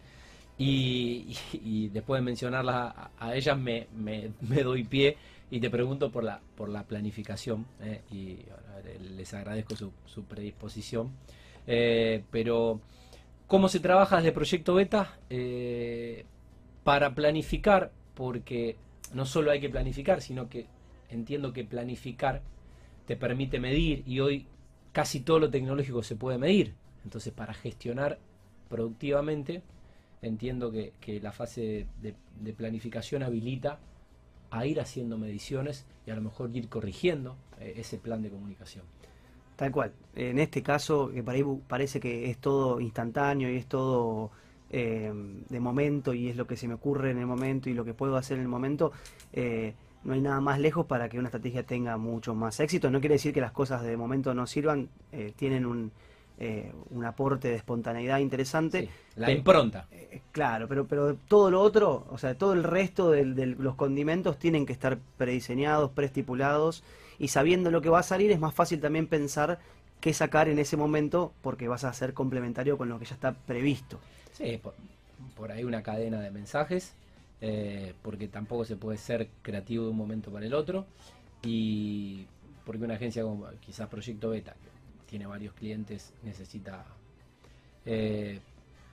Y, 0.59 1.89
después 1.89 2.21
de 2.21 2.25
mencionarlas 2.25 2.95
a, 3.19 3.35
ellas 3.35 3.59
me, 3.59 3.89
me 3.97 4.63
doy 4.63 4.85
pie 4.85 5.17
y 5.53 5.61
te 5.61 5.69
pregunto 5.69 6.11
por 6.11 6.25
la, 6.25 6.41
por 6.57 6.71
la 6.71 6.85
planificación, 6.85 7.67
eh, 7.83 8.01
y 8.11 8.39
les 9.15 9.35
agradezco 9.35 9.77
su, 9.77 10.25
predisposición. 10.25 11.11
Eh, 11.67 12.25
pero, 12.31 12.81
¿cómo 13.49 13.69
se 13.69 13.79
trabaja 13.79 14.17
desde 14.17 14.33
Proyecto 14.33 14.73
Beta? 14.73 15.19
Eh, 15.29 16.25
para 16.85 17.15
planificar, 17.15 17.93
porque 18.15 18.77
no 19.13 19.27
solo 19.27 19.51
hay 19.51 19.61
que 19.61 19.69
planificar, 19.69 20.23
sino 20.23 20.49
que 20.49 20.69
entiendo 21.11 21.53
que 21.53 21.65
planificar 21.65 22.41
te 23.07 23.17
permite 23.17 23.61
medir 23.61 24.05
y 24.07 24.21
hoy 24.21 24.47
casi 24.93 25.21
todo 25.21 25.39
lo 25.39 25.51
tecnológico 25.51 26.03
se 26.03 26.17
puede 26.17 26.39
medir. 26.39 26.73
Entonces, 27.05 27.31
para 27.31 27.53
gestionar 27.53 28.19
productivamente, 28.71 29.63
entiendo 30.23 30.73
que, 30.73 31.21
la 31.21 31.31
fase 31.31 31.89
de, 32.01 32.53
planificación 32.55 33.23
habilita 33.23 33.81
a 34.53 34.67
ir 34.67 34.81
haciendo 34.81 35.17
mediciones 35.17 35.87
y 36.07 36.11
a 36.11 36.15
lo 36.15 36.21
mejor 36.21 36.55
ir 36.55 36.69
corrigiendo 36.69 37.37
eh, 37.59 37.75
ese 37.77 37.99
plan 37.99 38.23
de 38.23 38.31
comunicación. 38.31 38.85
Tal 39.57 39.73
cual. 39.73 39.93
En 40.15 40.39
este 40.39 40.63
caso, 40.63 41.11
que 41.11 41.23
para 41.23 41.39
parece 41.67 41.99
que 41.99 42.31
es 42.31 42.39
todo 42.39 42.81
instantáneo 42.81 43.51
y 43.51 43.57
es 43.57 43.67
todo 43.67 44.31
eh, 44.71 45.11
de 45.49 45.61
momento 45.61 46.13
y 46.13 46.29
es 46.29 46.37
lo 46.37 46.47
que 46.47 46.57
se 46.57 46.69
me 46.69 46.75
ocurre 46.75 47.13
en 47.13 47.19
el 47.19 47.27
momento 47.27 47.71
y 47.71 47.75
lo 47.75 47.85
que 47.85 47.95
puedo 47.95 48.17
hacer 48.17 48.37
en 48.37 48.43
el 48.43 48.49
momento, 48.49 48.93
eh, 49.33 49.75
no 50.05 50.13
hay 50.13 50.21
nada 50.21 50.41
más 50.41 50.59
lejos 50.59 50.85
para 50.85 51.09
que 51.09 51.19
una 51.19 51.29
estrategia 51.29 51.63
tenga 51.63 51.97
mucho 51.97 52.35
más 52.35 52.61
éxito. 52.61 52.91
No 52.91 53.01
quiere 53.01 53.15
decir 53.15 53.33
que 53.33 53.41
las 53.41 53.53
cosas 53.53 53.83
de 53.83 53.97
momento 53.97 54.35
no 54.35 54.47
sirvan, 54.47 54.91
tienen 55.37 55.65
un, 55.65 55.93
eh, 56.45 56.73
un 56.91 57.05
aporte 57.05 57.49
de 57.49 57.55
espontaneidad 57.55 58.19
interesante. 58.19 58.89
la 59.17 59.31
impronta. 59.31 59.87
Eh, 59.93 60.23
claro, 60.33 60.67
pero, 60.69 60.87
pero 60.87 61.15
todo 61.15 61.51
lo 61.51 61.61
otro, 61.61 62.07
o 62.11 62.19
sea, 62.19 62.35
todo 62.35 62.53
el 62.53 62.65
resto 62.65 63.11
de, 63.11 63.25
los 63.47 63.77
condimentos 63.77 64.39
tienen 64.39 64.67
que 64.67 64.73
estar 64.73 64.99
prediseñados, 65.17 65.91
preestipulados 65.93 66.83
y 67.19 67.29
sabiendo 67.29 67.71
lo 67.71 67.81
que 67.81 67.91
va 67.91 68.01
a 68.01 68.03
salir 68.03 68.31
es 68.33 68.41
más 68.41 68.55
fácil 68.55 68.81
también 68.81 69.07
pensar 69.07 69.61
qué 70.01 70.13
sacar 70.13 70.49
en 70.49 70.59
ese 70.59 70.77
momento 70.77 71.33
porque 71.43 71.69
vas 71.69 71.85
a 71.85 71.93
ser 71.93 72.13
complementario 72.13 72.77
con 72.77 72.89
lo 72.89 72.99
que 72.99 73.05
ya 73.05 73.15
está 73.15 73.33
previsto. 73.33 74.01
Sí, 74.33 74.61
por 75.37 75.53
ahí 75.53 75.63
una 75.63 75.83
cadena 75.83 76.21
de 76.21 76.31
mensajes 76.31 76.95
eh, 77.45 77.93
porque 78.03 78.29
tampoco 78.29 78.65
se 78.65 78.77
puede 78.77 78.99
ser 78.99 79.29
creativo 79.43 79.85
de 79.85 79.91
un 79.91 79.97
momento 79.97 80.31
para 80.31 80.47
el 80.47 80.55
otro, 80.55 80.87
y 81.43 82.25
porque 82.65 82.85
una 82.85 82.95
agencia 82.95 83.25
como 83.25 83.49
quizás 83.61 83.89
Proyecto 83.89 84.31
Beta, 84.31 84.55
que 84.55 84.69
tiene 85.13 85.27
varios 85.27 85.53
clientes, 85.53 86.15
necesita, 86.23 86.87
eh, 87.85 88.41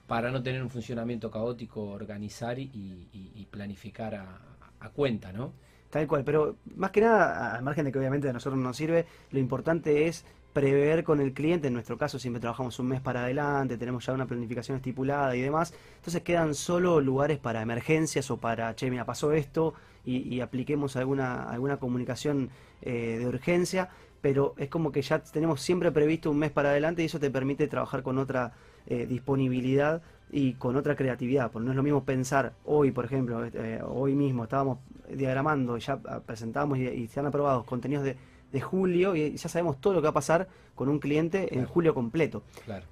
para 0.06 0.30
no 0.30 0.42
tener 0.42 0.62
un 0.62 0.68
funcionamiento 0.68 1.30
caótico, 1.30 1.80
organizar 1.80 2.58
y, 2.58 3.48
planificar 3.50 4.14
a, 4.16 4.88
cuenta, 4.90 5.32
¿no? 5.32 5.54
Tal 5.88 6.06
cual, 6.06 6.22
pero 6.22 6.56
más 6.76 6.90
que 6.90 7.00
nada, 7.00 7.54
al 7.54 7.62
margen 7.62 7.86
de 7.86 7.92
que 7.92 7.98
obviamente 7.98 8.28
a 8.28 8.34
nosotros 8.34 8.60
nos 8.60 8.76
sirve, 8.76 9.06
lo 9.30 9.38
importante 9.38 10.08
es 10.08 10.26
prever 10.52 11.04
con 11.04 11.22
el 11.22 11.32
cliente, 11.32 11.68
en 11.68 11.72
nuestro 11.72 11.96
caso 11.96 12.18
siempre 12.18 12.38
trabajamos 12.38 12.78
un 12.78 12.88
mes 12.88 13.00
para 13.00 13.22
adelante, 13.22 13.78
tenemos 13.78 14.04
ya 14.04 14.12
una 14.12 14.26
planificación 14.26 14.76
estipulada 14.76 15.34
y 15.34 15.40
demás, 15.40 15.72
entonces 15.96 16.20
quedan 16.20 16.54
solo 16.54 17.00
lugares 17.00 17.38
para 17.38 17.62
emergencias 17.62 18.30
o 18.30 18.36
para, 18.36 18.76
che, 18.76 18.90
mira, 18.90 19.06
pasó 19.06 19.32
esto 19.32 19.72
y, 20.04 20.40
apliquemos 20.40 20.96
alguna, 20.96 21.48
alguna 21.48 21.78
comunicación 21.78 22.50
eh, 22.82 23.16
de 23.18 23.26
urgencia, 23.26 23.88
pero 24.20 24.54
es 24.58 24.68
como 24.68 24.92
que 24.92 25.02
ya 25.02 25.20
tenemos 25.20 25.60
siempre 25.60 25.90
previsto 25.90 26.30
un 26.30 26.38
mes 26.38 26.50
para 26.50 26.70
adelante 26.70 27.02
y 27.02 27.06
eso 27.06 27.18
te 27.18 27.30
permite 27.30 27.68
trabajar 27.68 28.02
con 28.02 28.18
otra 28.18 28.52
eh, 28.86 29.06
disponibilidad 29.06 30.02
y 30.32 30.54
con 30.54 30.76
otra 30.76 30.94
creatividad, 30.94 31.50
porque 31.50 31.66
no 31.66 31.72
es 31.72 31.76
lo 31.76 31.82
mismo 31.82 32.04
pensar 32.04 32.52
hoy, 32.64 32.92
por 32.92 33.04
ejemplo, 33.04 33.44
eh, 33.44 33.80
hoy 33.84 34.14
mismo 34.14 34.44
estábamos 34.44 34.78
diagramando, 35.08 35.76
ya 35.78 35.98
presentamos 35.98 36.78
y, 36.78 36.86
y 36.86 37.08
se 37.08 37.18
han 37.18 37.26
aprobado 37.26 37.64
contenidos 37.64 38.04
de 38.04 38.16
de 38.52 38.60
julio 38.60 39.14
y 39.14 39.36
ya 39.36 39.48
sabemos 39.48 39.80
todo 39.80 39.94
lo 39.94 40.00
que 40.00 40.06
va 40.06 40.10
a 40.10 40.14
pasar 40.14 40.48
con 40.74 40.88
un 40.88 40.98
cliente 40.98 41.56
en 41.56 41.66
julio 41.66 41.94
completo. 41.94 42.42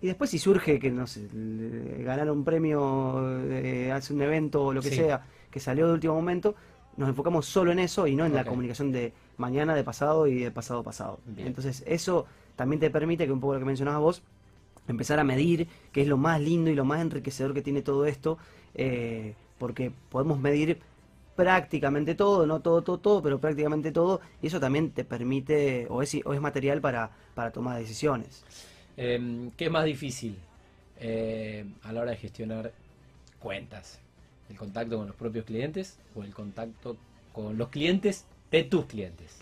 Y 0.01 0.07
después 0.07 0.31
si 0.31 0.39
surge 0.39 0.79
que 0.79 0.91
no 0.91 1.07
sé, 1.07 1.27
ganar 2.01 2.31
un 2.31 2.45
premio, 2.45 3.41
eh, 3.51 3.91
hace 3.93 4.13
un 4.13 4.23
evento 4.23 4.67
o 4.67 4.73
lo 4.73 4.83
que 4.83 4.91
sea, 4.91 5.25
que 5.51 5.61
salió 5.61 5.87
de 5.87 5.95
último 5.95 6.15
momento, 6.15 6.55
nos 6.97 7.09
enfocamos 7.09 7.47
solo 7.47 7.73
en 7.73 7.79
eso 7.79 8.07
y 8.07 8.15
no 8.15 8.27
en 8.27 8.35
la 8.35 8.45
comunicación 8.45 8.93
de 8.93 9.13
mañana, 9.39 9.75
de 9.75 9.85
pasado 9.85 10.27
y 10.27 10.41
de 10.41 10.51
pasado 10.51 10.83
pasado. 10.83 11.21
Entonces 11.37 11.83
eso 11.87 12.27
también 12.57 12.81
te 12.81 12.91
permite 12.91 13.25
que 13.25 13.33
un 13.33 13.41
poco 13.41 13.55
lo 13.55 13.61
que 13.61 13.65
mencionabas 13.65 14.01
vos, 14.01 14.23
empezar 14.89 15.19
a 15.19 15.25
medir, 15.25 15.69
que 15.93 16.03
es 16.03 16.09
lo 16.09 16.17
más 16.17 16.41
lindo 16.41 16.71
y 16.71 16.75
lo 16.75 16.85
más 16.85 17.01
enriquecedor 17.01 17.55
que 17.55 17.63
tiene 17.63 17.83
todo 17.83 18.05
esto, 18.05 18.39
eh, 18.75 19.35
porque 19.59 19.93
podemos 20.11 20.39
medir 20.41 20.81
prácticamente 21.37 22.17
todo, 22.17 22.47
no 22.47 22.61
todo, 22.61 22.83
todo, 22.83 22.99
todo, 22.99 23.23
pero 23.23 23.39
prácticamente 23.39 23.93
todo, 23.93 24.21
y 24.43 24.49
eso 24.49 24.59
también 24.59 24.91
te 24.91 25.05
permite, 25.05 25.87
o 25.89 26.03
es, 26.03 26.17
o 26.25 26.35
es 26.35 26.41
material 26.41 26.81
para, 26.81 27.11
para 27.35 27.53
tomar 27.53 27.79
decisiones. 27.79 28.45
Em, 28.97 29.53
¿Qué 29.53 29.67
es 29.67 29.71
más 29.71 29.85
difícil 29.85 30.37
eh, 30.99 31.65
a 31.85 31.93
la 31.93 32.01
hora 32.01 32.11
de 32.11 32.17
gestionar 32.17 32.73
cuentas? 33.39 34.01
¿El 34.51 34.57
contacto 34.57 34.97
con 34.97 35.07
los 35.07 35.15
propios 35.15 35.45
clientes 35.45 35.99
o 36.17 36.25
el 36.25 36.35
contacto 36.35 36.97
con 37.33 37.57
los 37.57 37.69
clientes 37.69 38.25
de 38.51 38.65
tus 38.65 38.87
clientes? 38.87 39.39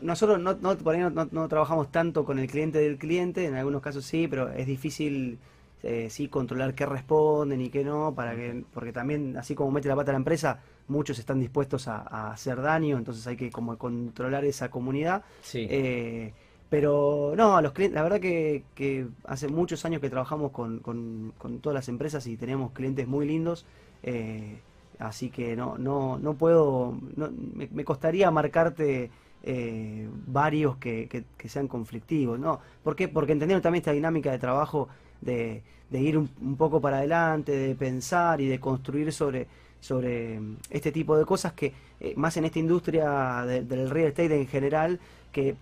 nosotros 0.00 0.40
no, 0.40 0.54
no, 0.54 0.76
por 0.78 0.94
ahí 0.94 1.02
no, 1.30 1.48
trabajamos 1.48 1.92
tanto 1.92 2.24
con 2.24 2.38
el 2.38 2.48
cliente 2.48 2.78
del 2.78 2.96
cliente, 2.96 3.44
en 3.44 3.54
algunos 3.54 3.82
casos 3.82 4.04
sí, 4.04 4.26
pero 4.26 4.50
es 4.50 4.66
difícil 4.66 5.38
eh, 5.82 6.08
sí 6.08 6.28
controlar 6.28 6.74
qué 6.74 6.86
responden 6.86 7.60
y 7.60 7.68
qué 7.68 7.84
no, 7.84 8.14
para 8.14 8.34
que, 8.34 8.64
porque 8.72 8.92
también, 8.92 9.36
así 9.36 9.54
como 9.54 9.70
mete 9.70 9.88
la 9.88 9.96
pata 9.96 10.12
la 10.12 10.18
empresa, 10.18 10.60
muchos 10.88 11.18
están 11.18 11.38
dispuestos 11.38 11.86
a, 11.88 12.32
hacer 12.32 12.62
daño, 12.62 12.96
entonces 12.96 13.26
hay 13.26 13.36
que 13.36 13.50
como 13.50 13.76
controlar 13.76 14.44
esa 14.44 14.70
comunidad. 14.70 15.22
Eh, 15.52 16.32
pero 16.70 17.34
no, 17.36 17.60
los 17.60 17.72
clientes, 17.72 17.94
la 17.94 18.02
verdad 18.02 18.18
que, 18.18 19.06
hace 19.24 19.48
muchos 19.48 19.84
años 19.84 20.00
que 20.00 20.08
trabajamos 20.08 20.52
con, 20.52 20.78
con, 20.78 21.58
todas 21.60 21.74
las 21.74 21.88
empresas 21.88 22.26
y 22.26 22.38
tenemos 22.38 22.72
clientes 22.72 23.06
muy 23.06 23.26
lindos. 23.26 23.66
Eh, 24.02 24.56
así 25.06 25.30
que 25.30 25.56
no, 25.56 25.76
no, 25.78 26.18
no 26.18 26.34
puedo, 26.34 26.96
me, 27.16 27.84
costaría 27.84 28.30
marcarte 28.30 29.10
eh, 29.42 30.08
varios 30.26 30.76
que, 30.76 31.24
sean 31.46 31.68
conflictivos, 31.68 32.38
¿no? 32.38 32.60
¿Por 32.82 32.94
qué? 32.94 33.08
Porque 33.08 33.32
entendiendo 33.32 33.62
también 33.62 33.80
esta 33.80 33.92
dinámica 33.92 34.30
de 34.30 34.38
trabajo 34.38 34.88
de, 35.20 35.62
ir 35.90 36.16
un, 36.16 36.56
poco 36.56 36.80
para 36.80 36.98
adelante, 36.98 37.52
de 37.52 37.74
pensar 37.74 38.40
y 38.40 38.46
de 38.46 38.60
construir 38.60 39.12
sobre, 39.12 39.46
sobre 39.80 40.38
mm, 40.40 40.56
este 40.70 40.92
tipo 40.92 41.16
de 41.16 41.24
cosas 41.24 41.52
que, 41.52 41.72
eh, 42.00 42.14
más 42.16 42.36
en 42.36 42.44
esta 42.44 42.58
industria 42.58 43.44
del 43.44 43.90
real 43.90 44.08
estate 44.08 44.40
en 44.40 44.46
general, 44.46 45.00
que 45.32 45.56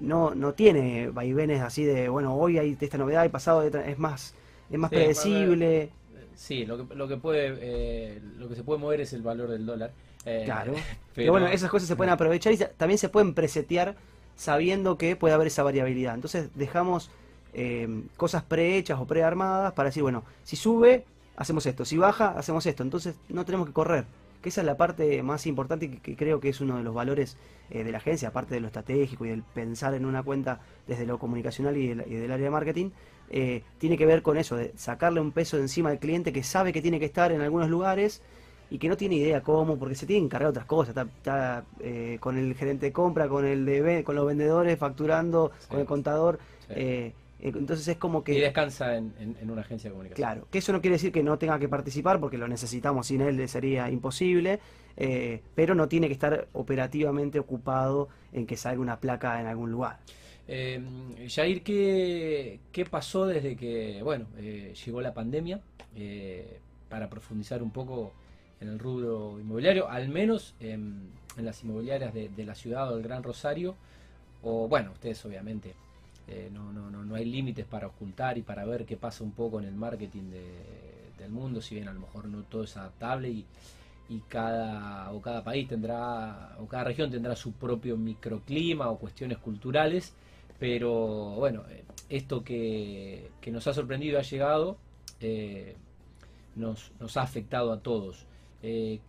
no, 0.00 0.34
no 0.34 0.52
tiene 0.54 1.08
vaivenes 1.08 1.62
así 1.62 1.84
de, 1.84 2.08
bueno, 2.08 2.34
hoy 2.34 2.58
hay 2.58 2.76
esta 2.80 2.98
novedad 2.98 3.24
y 3.24 3.28
pasado 3.28 3.62
es 3.62 3.98
más, 3.98 4.34
es 4.70 4.78
más 4.78 4.90
predecible. 4.90 5.90
Sí, 6.34 6.66
lo 6.66 6.88
que, 6.88 6.94
lo 6.94 7.08
que 7.08 7.16
puede, 7.16 7.56
eh, 7.60 8.20
lo 8.38 8.48
que 8.48 8.54
se 8.54 8.62
puede 8.64 8.80
mover 8.80 9.00
es 9.00 9.12
el 9.12 9.22
valor 9.22 9.50
del 9.50 9.66
dólar. 9.66 9.92
Eh, 10.24 10.42
claro. 10.44 10.74
Pero, 11.14 11.32
bueno, 11.32 11.46
esas 11.48 11.70
cosas 11.70 11.88
se 11.88 11.96
pueden 11.96 12.12
aprovechar 12.12 12.52
y 12.52 12.58
también 12.76 12.98
se 12.98 13.08
pueden 13.08 13.34
presetear 13.34 13.96
sabiendo 14.36 14.98
que 14.98 15.16
puede 15.16 15.34
haber 15.34 15.46
esa 15.46 15.62
variabilidad. 15.62 16.14
Entonces 16.14 16.50
dejamos 16.54 17.10
cosas 18.16 18.42
prehechas 18.42 18.98
o 18.98 19.06
prearmadas 19.06 19.74
para 19.74 19.90
decir, 19.90 20.02
bueno, 20.02 20.24
si 20.42 20.56
sube, 20.56 21.04
hacemos 21.36 21.64
esto, 21.66 21.84
si 21.84 21.96
baja, 21.96 22.30
hacemos 22.36 22.66
esto, 22.66 22.82
entonces 22.82 23.14
no 23.28 23.44
tenemos 23.44 23.68
que 23.68 23.72
correr. 23.72 24.06
Que 24.44 24.50
esa 24.50 24.60
es 24.60 24.66
la 24.66 24.76
parte 24.76 25.22
más 25.22 25.46
importante 25.46 25.90
que, 25.90 26.00
que 26.00 26.16
creo 26.16 26.38
que 26.38 26.50
es 26.50 26.60
uno 26.60 26.76
de 26.76 26.82
los 26.82 26.94
valores 26.94 27.38
eh, 27.70 27.82
de 27.82 27.90
la 27.90 27.96
agencia, 27.96 28.28
aparte 28.28 28.54
de 28.54 28.60
lo 28.60 28.66
estratégico 28.66 29.24
y 29.24 29.30
del 29.30 29.42
pensar 29.42 29.94
en 29.94 30.04
una 30.04 30.22
cuenta 30.22 30.60
desde 30.86 31.06
lo 31.06 31.18
comunicacional 31.18 31.74
y, 31.78 31.94
del, 31.94 32.30
área 32.30 32.44
de 32.44 32.50
marketing, 32.50 32.90
eh, 33.30 33.62
tiene 33.78 33.96
que 33.96 34.04
ver 34.04 34.20
con 34.20 34.36
eso, 34.36 34.54
de 34.54 34.72
sacarle 34.76 35.22
un 35.22 35.32
peso 35.32 35.56
de 35.56 35.62
encima 35.62 35.88
al 35.88 35.98
cliente 35.98 36.30
que 36.30 36.42
sabe 36.42 36.74
que 36.74 36.82
tiene 36.82 37.00
que 37.00 37.06
estar 37.06 37.32
en 37.32 37.40
algunos 37.40 37.70
lugares 37.70 38.20
y 38.68 38.76
que 38.76 38.90
no 38.90 38.98
tiene 38.98 39.14
idea 39.14 39.40
cómo, 39.40 39.78
porque 39.78 39.94
se 39.94 40.04
tiene 40.04 40.20
que 40.20 40.26
encargar 40.26 40.50
otras 40.50 40.66
cosas. 40.66 40.94
Está, 40.94 41.64
eh, 41.80 42.18
con 42.20 42.36
el 42.36 42.54
gerente 42.54 42.84
de 42.84 42.92
compra, 42.92 43.28
con 43.28 43.46
el 43.46 43.64
de 43.64 44.04
con 44.04 44.14
los 44.14 44.26
vendedores, 44.26 44.78
facturando, 44.78 45.52
con 45.70 45.80
el 45.80 45.86
contador. 45.86 46.38
Entonces 47.44 47.86
es 47.86 47.96
como 47.98 48.24
que... 48.24 48.34
Y 48.34 48.40
descansa 48.40 48.96
en, 48.96 49.36
una 49.42 49.60
agencia 49.60 49.90
de 49.90 49.92
comunicación. 49.92 50.26
Claro, 50.26 50.48
que 50.50 50.58
eso 50.58 50.72
no 50.72 50.80
quiere 50.80 50.94
decir 50.94 51.12
que 51.12 51.22
no 51.22 51.38
tenga 51.38 51.58
que 51.58 51.68
participar, 51.68 52.18
porque 52.18 52.38
lo 52.38 52.48
necesitamos, 52.48 53.06
sin 53.06 53.20
él 53.20 53.46
sería 53.48 53.90
imposible, 53.90 54.60
eh, 54.96 55.42
pero 55.54 55.74
no 55.74 55.86
tiene 55.86 56.06
que 56.06 56.14
estar 56.14 56.48
operativamente 56.54 57.38
ocupado 57.38 58.08
en 58.32 58.46
que 58.46 58.56
salga 58.56 58.80
una 58.80 58.98
placa 58.98 59.40
en 59.40 59.46
algún 59.46 59.70
lugar. 59.70 59.98
Eh, 60.48 60.80
Jair, 61.28 61.62
¿qué, 61.62 62.60
¿qué, 62.72 62.84
pasó 62.86 63.26
desde 63.26 63.56
que, 63.56 64.00
bueno, 64.02 64.26
eh, 64.38 64.72
llegó 64.84 65.00
la 65.00 65.12
pandemia? 65.12 65.60
para 66.88 67.08
profundizar 67.08 67.62
un 67.62 67.70
poco 67.70 68.12
en 68.60 68.68
el 68.68 68.80
rubro 68.80 69.38
inmobiliario, 69.38 69.88
al 69.88 70.08
menos 70.08 70.56
en, 70.58 71.08
las 71.36 71.62
inmobiliarias 71.62 72.12
de, 72.12 72.30
de 72.30 72.44
la 72.44 72.56
ciudad 72.56 72.90
o 72.90 72.96
del 72.96 73.04
Gran 73.04 73.22
Rosario, 73.22 73.76
o 74.42 74.66
bueno, 74.66 74.90
ustedes 74.90 75.24
obviamente 75.24 75.76
eh, 76.28 76.50
no, 76.52 76.72
no, 76.72 76.90
no, 76.90 77.04
no 77.04 77.14
hay 77.14 77.24
límites 77.24 77.66
para 77.66 77.86
ocultar 77.86 78.38
y 78.38 78.42
para 78.42 78.64
ver 78.64 78.84
qué 78.84 78.96
pasa 78.96 79.24
un 79.24 79.32
poco 79.32 79.58
en 79.60 79.66
el 79.66 79.74
marketing 79.74 80.30
del 81.18 81.30
mundo, 81.30 81.60
si 81.60 81.76
bien 81.76 81.88
a 81.88 81.92
lo 81.92 82.00
mejor 82.00 82.26
no 82.26 82.42
todo 82.42 82.64
es 82.64 82.76
adaptable 82.76 83.30
y, 83.30 83.46
y 84.08 84.20
cada, 84.28 85.12
o 85.12 85.20
cada 85.20 85.42
país 85.42 85.68
tendrá, 85.68 86.56
o 86.58 86.66
cada 86.66 86.84
región 86.84 87.10
tendrá 87.10 87.34
su 87.36 87.52
propio 87.52 87.96
microclima 87.96 88.90
o 88.90 88.98
cuestiones 88.98 89.38
culturales, 89.38 90.14
pero 90.58 91.34
bueno, 91.36 91.64
eh, 91.70 91.84
esto 92.08 92.44
que, 92.44 93.30
nos 93.50 93.66
ha 93.66 93.74
sorprendido 93.74 94.14
y 94.14 94.16
ha 94.16 94.22
llegado, 94.22 94.76
eh, 95.20 95.76
nos, 96.56 96.92
nos, 97.00 97.16
ha 97.16 97.22
afectado 97.22 97.72
a 97.72 97.80
todos. 97.80 98.26
qué 98.60 99.00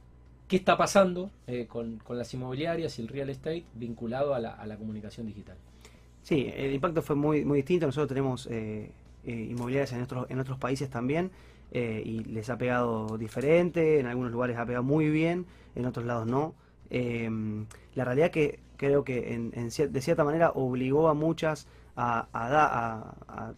está 0.49 0.77
pasando 0.77 1.31
eh, 1.47 1.67
con, 1.67 2.01
las 2.09 2.33
inmobiliarias 2.33 2.97
y 2.99 3.01
el 3.01 3.07
real 3.07 3.29
estate 3.29 3.65
vinculado 3.73 4.33
a 4.33 4.39
la, 4.39 4.77
comunicación 4.77 5.27
digital. 5.27 5.57
Sí, 6.25 6.51
el 6.55 6.73
impacto 6.73 7.03
fue 7.03 7.15
muy, 7.15 7.45
muy 7.45 7.57
distinto. 7.57 7.85
Nosotros 7.85 8.09
tenemos 8.09 8.47
eh, 8.47 8.89
eh, 9.23 9.47
inmobiliarias 9.51 9.93
en 9.93 10.01
otros, 10.01 10.25
en 10.27 10.39
otros 10.39 10.57
países 10.57 10.89
también 10.89 11.29
y 11.71 12.23
les 12.23 12.49
ha 12.49 12.57
pegado 12.57 13.17
diferente. 13.17 13.99
En 13.99 14.07
algunos 14.07 14.31
lugares 14.31 14.57
ha 14.57 14.65
pegado 14.65 14.83
muy 14.83 15.09
bien, 15.09 15.45
en 15.75 15.85
otros 15.85 16.05
lados 16.05 16.25
no. 16.25 16.55
la 16.89 18.05
realidad 18.05 18.31
que 18.31 18.59
creo 18.77 19.03
que 19.03 19.33
en, 19.33 19.51
de 19.51 20.01
cierta 20.01 20.23
manera 20.23 20.51
obligó 20.55 21.09
a 21.09 21.13
muchas 21.13 21.67
a, 21.95 22.27
a, 22.33 23.53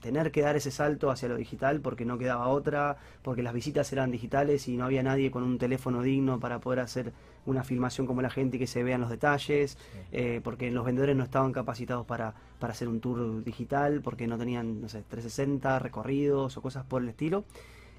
tener 0.00 0.32
que 0.32 0.40
dar 0.40 0.56
ese 0.56 0.70
salto 0.70 1.10
hacia 1.10 1.28
lo 1.28 1.36
digital 1.36 1.80
porque 1.80 2.04
no 2.04 2.18
quedaba 2.18 2.48
otra, 2.48 2.96
porque 3.22 3.42
las 3.42 3.52
visitas 3.52 3.92
eran 3.92 4.10
digitales 4.10 4.66
y 4.66 4.76
no 4.76 4.86
había 4.86 5.02
nadie 5.02 5.30
con 5.30 5.42
un 5.42 5.58
teléfono 5.58 6.02
digno 6.02 6.40
para 6.40 6.58
poder 6.58 6.80
hacer 6.80 7.12
una 7.46 7.64
filmación 7.64 8.06
como 8.06 8.22
la 8.22 8.30
gente 8.30 8.56
y 8.56 8.60
que 8.60 8.66
se 8.66 8.82
vean 8.82 9.00
los 9.00 9.10
detalles, 9.10 9.78
eh, 10.12 10.40
porque 10.42 10.70
los 10.70 10.84
vendedores 10.84 11.16
no 11.16 11.24
estaban 11.24 11.52
capacitados 11.52 12.06
para, 12.06 12.34
para 12.58 12.72
hacer 12.72 12.88
un 12.88 13.00
tour 13.00 13.42
digital, 13.44 14.00
porque 14.02 14.26
no 14.26 14.38
tenían, 14.38 14.80
no 14.80 14.88
sé, 14.88 15.02
360 15.08 15.78
recorridos 15.78 16.56
o 16.56 16.62
cosas 16.62 16.84
por 16.84 17.02
el 17.02 17.08
estilo. 17.08 17.44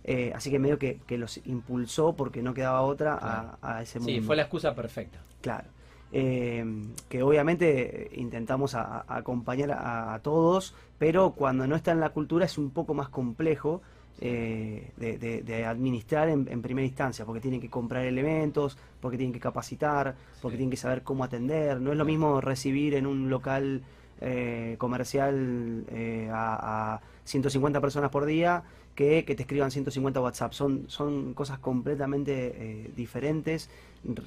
Eh, 0.03 0.31
así 0.35 0.49
que 0.49 0.57
medio 0.57 0.79
que, 0.79 0.99
que, 1.05 1.17
los 1.17 1.39
impulsó 1.45 2.15
porque 2.15 2.41
no 2.41 2.53
quedaba 2.55 2.81
otra 2.81 3.17
a, 3.21 3.57
a, 3.61 3.81
ese 3.83 3.99
mundo. 3.99 4.13
Sí, 4.13 4.21
fue 4.21 4.35
la 4.35 4.43
excusa 4.43 4.73
perfecta. 4.73 5.19
Claro. 5.41 5.67
Eh, 6.13 6.65
que 7.07 7.23
obviamente 7.23 8.09
intentamos 8.15 8.75
acompañar 8.75 9.71
a, 9.71 10.19
todos, 10.21 10.75
pero 10.97 11.31
cuando 11.31 11.67
no 11.67 11.75
está 11.75 11.91
en 11.93 12.01
la 12.01 12.09
cultura 12.09 12.45
es 12.45 12.57
un 12.57 12.71
poco 12.71 12.93
más 12.93 13.07
complejo 13.07 13.81
eh, 14.19 14.91
de, 14.97 15.65
administrar 15.65 16.29
en, 16.29 16.61
primera 16.61 16.85
instancia, 16.85 17.25
porque 17.25 17.41
tienen 17.41 17.61
que 17.61 17.69
comprar 17.69 18.05
elementos, 18.05 18.77
porque 18.99 19.17
tienen 19.17 19.33
que 19.33 19.39
capacitar, 19.39 20.15
porque 20.41 20.57
tienen 20.57 20.71
que 20.71 20.77
saber 20.77 21.03
cómo 21.03 21.23
atender. 21.23 21.79
No 21.79 21.91
es 21.91 21.97
lo 21.97 22.05
mismo 22.05 22.41
recibir 22.41 22.95
en 22.95 23.07
un 23.07 23.29
local 23.29 23.81
eh, 24.19 24.75
comercial 24.77 25.85
a, 26.31 26.95
a 26.95 27.01
150 27.25 27.81
personas 27.81 28.09
por 28.11 28.25
día 28.25 28.63
que, 28.95 29.35
te 29.35 29.41
escriban 29.43 29.71
150 29.71 30.21
WhatsApp. 30.21 30.53
Son, 30.53 30.85
son 30.87 31.33
cosas 31.33 31.59
completamente 31.59 32.53
eh, 32.55 32.91
diferentes, 32.95 33.69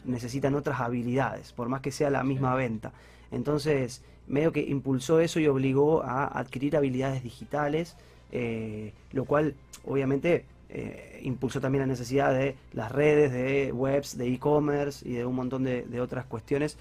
necesitan 0.04 0.54
otras 0.54 0.80
habilidades, 0.80 1.52
por 1.52 1.68
más 1.68 1.80
que 1.80 1.90
sea 1.90 2.10
la 2.10 2.22
misma 2.22 2.54
venta. 2.54 2.92
Entonces, 3.30 4.02
medio 4.26 4.52
que 4.52 4.62
impulsó 4.62 5.20
eso 5.20 5.40
y 5.40 5.46
obligó 5.46 6.02
a 6.02 6.26
adquirir 6.26 6.76
habilidades 6.76 7.22
digitales, 7.22 7.96
eh, 8.34 8.92
lo 9.12 9.24
cual 9.24 9.54
obviamente 9.86 10.44
eh, 10.68 11.20
impulsó 11.22 11.60
también 11.60 11.80
la 11.82 11.86
necesidad 11.86 12.34
de 12.34 12.56
las 12.74 12.92
redes, 12.92 13.32
de 13.32 13.72
webs, 13.72 14.18
de 14.18 14.28
e-commerce 14.28 15.08
y 15.08 15.14
de 15.14 15.24
un 15.24 15.34
montón 15.34 15.64
de, 15.64 15.82
de 15.82 16.00
otras 16.02 16.26
cuestiones 16.26 16.76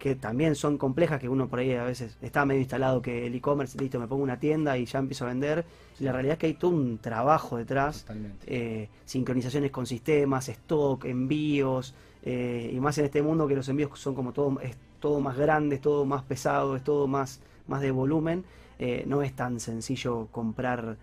que 0.00 0.14
también 0.14 0.54
son 0.54 0.78
complejas, 0.78 1.20
que 1.20 1.28
uno 1.28 1.46
por 1.46 1.58
ahí 1.58 1.74
a 1.74 1.84
veces 1.84 2.16
está 2.22 2.46
medio 2.46 2.62
instalado 2.62 3.02
que 3.02 3.26
el 3.26 3.34
e-commerce, 3.34 3.78
listo, 3.78 4.00
me 4.00 4.08
pongo 4.08 4.22
una 4.22 4.40
tienda 4.40 4.76
y 4.78 4.86
ya 4.86 4.98
empiezo 4.98 5.26
a 5.26 5.28
vender. 5.28 5.64
la 6.00 6.10
realidad 6.10 6.32
es 6.32 6.38
que 6.38 6.46
hay 6.46 6.54
todo 6.54 6.70
un 6.70 6.98
trabajo 6.98 7.58
detrás, 7.58 8.06
eh, 8.46 8.88
sincronizaciones 9.04 9.70
con 9.70 9.86
sistemas, 9.86 10.48
stock, 10.48 11.04
envíos, 11.04 11.94
eh, 12.22 12.70
y 12.72 12.80
más 12.80 12.96
en 12.96 13.04
este 13.04 13.20
mundo 13.20 13.46
que 13.46 13.54
los 13.54 13.68
envíos 13.68 13.90
son 14.00 14.14
como 14.14 14.32
todo, 14.32 14.58
es 14.62 14.74
todo 15.00 15.20
más 15.20 15.36
grande, 15.36 15.76
es 15.76 15.82
todo 15.82 16.06
más 16.06 16.22
pesado, 16.22 16.76
es 16.76 16.82
todo 16.82 17.06
más, 17.06 17.40
más 17.68 17.82
de 17.82 17.90
volumen. 17.90 18.42
Eh, 18.82 19.04
no 19.06 19.22
es 19.22 19.36
tan 19.36 19.60
sencillo 19.60 20.28
comprar, 20.32 20.96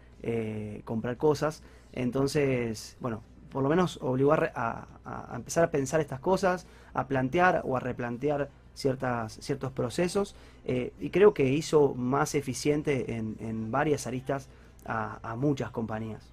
comprar 0.83 1.15
cosas. 1.15 1.61
Entonces, 1.93 2.97
bueno, 2.99 3.21
por 3.51 3.63
lo 3.63 3.69
menos 3.69 3.97
obligó 4.01 4.33
a, 4.33 4.87
empezar 5.35 5.63
a 5.63 5.71
pensar 5.71 5.99
estas 5.99 6.19
cosas, 6.19 6.67
a 6.93 7.07
plantear 7.07 7.61
o 7.65 7.77
a 7.77 7.79
replantear 7.79 8.49
ciertas, 8.73 9.33
ciertos 9.41 9.71
procesos 9.71 10.35
eh, 10.65 10.93
y 10.99 11.09
creo 11.09 11.33
que 11.33 11.49
hizo 11.49 11.95
más 11.95 12.35
eficiente 12.35 13.15
en, 13.15 13.71
varias 13.71 14.05
aristas 14.07 14.47
a, 14.85 15.35
muchas 15.37 15.71
compañías. 15.71 16.23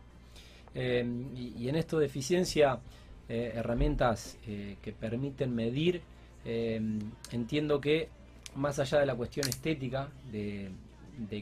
Em, 0.75 1.35
y, 1.37 1.69
en 1.69 1.77
esto 1.77 1.99
de 1.99 2.07
eficiencia, 2.07 2.81
eh, 3.29 3.53
herramientas 3.55 4.37
eh, 4.47 4.77
que 4.83 4.93
permiten 4.93 5.55
medir, 5.55 6.03
em, 6.45 6.99
entiendo 7.31 7.81
que 7.81 8.09
más 8.57 8.79
allá 8.79 8.99
de 8.99 9.07
la 9.07 9.15
cuestión 9.15 9.49
estética, 9.49 10.09
de, 10.31 10.71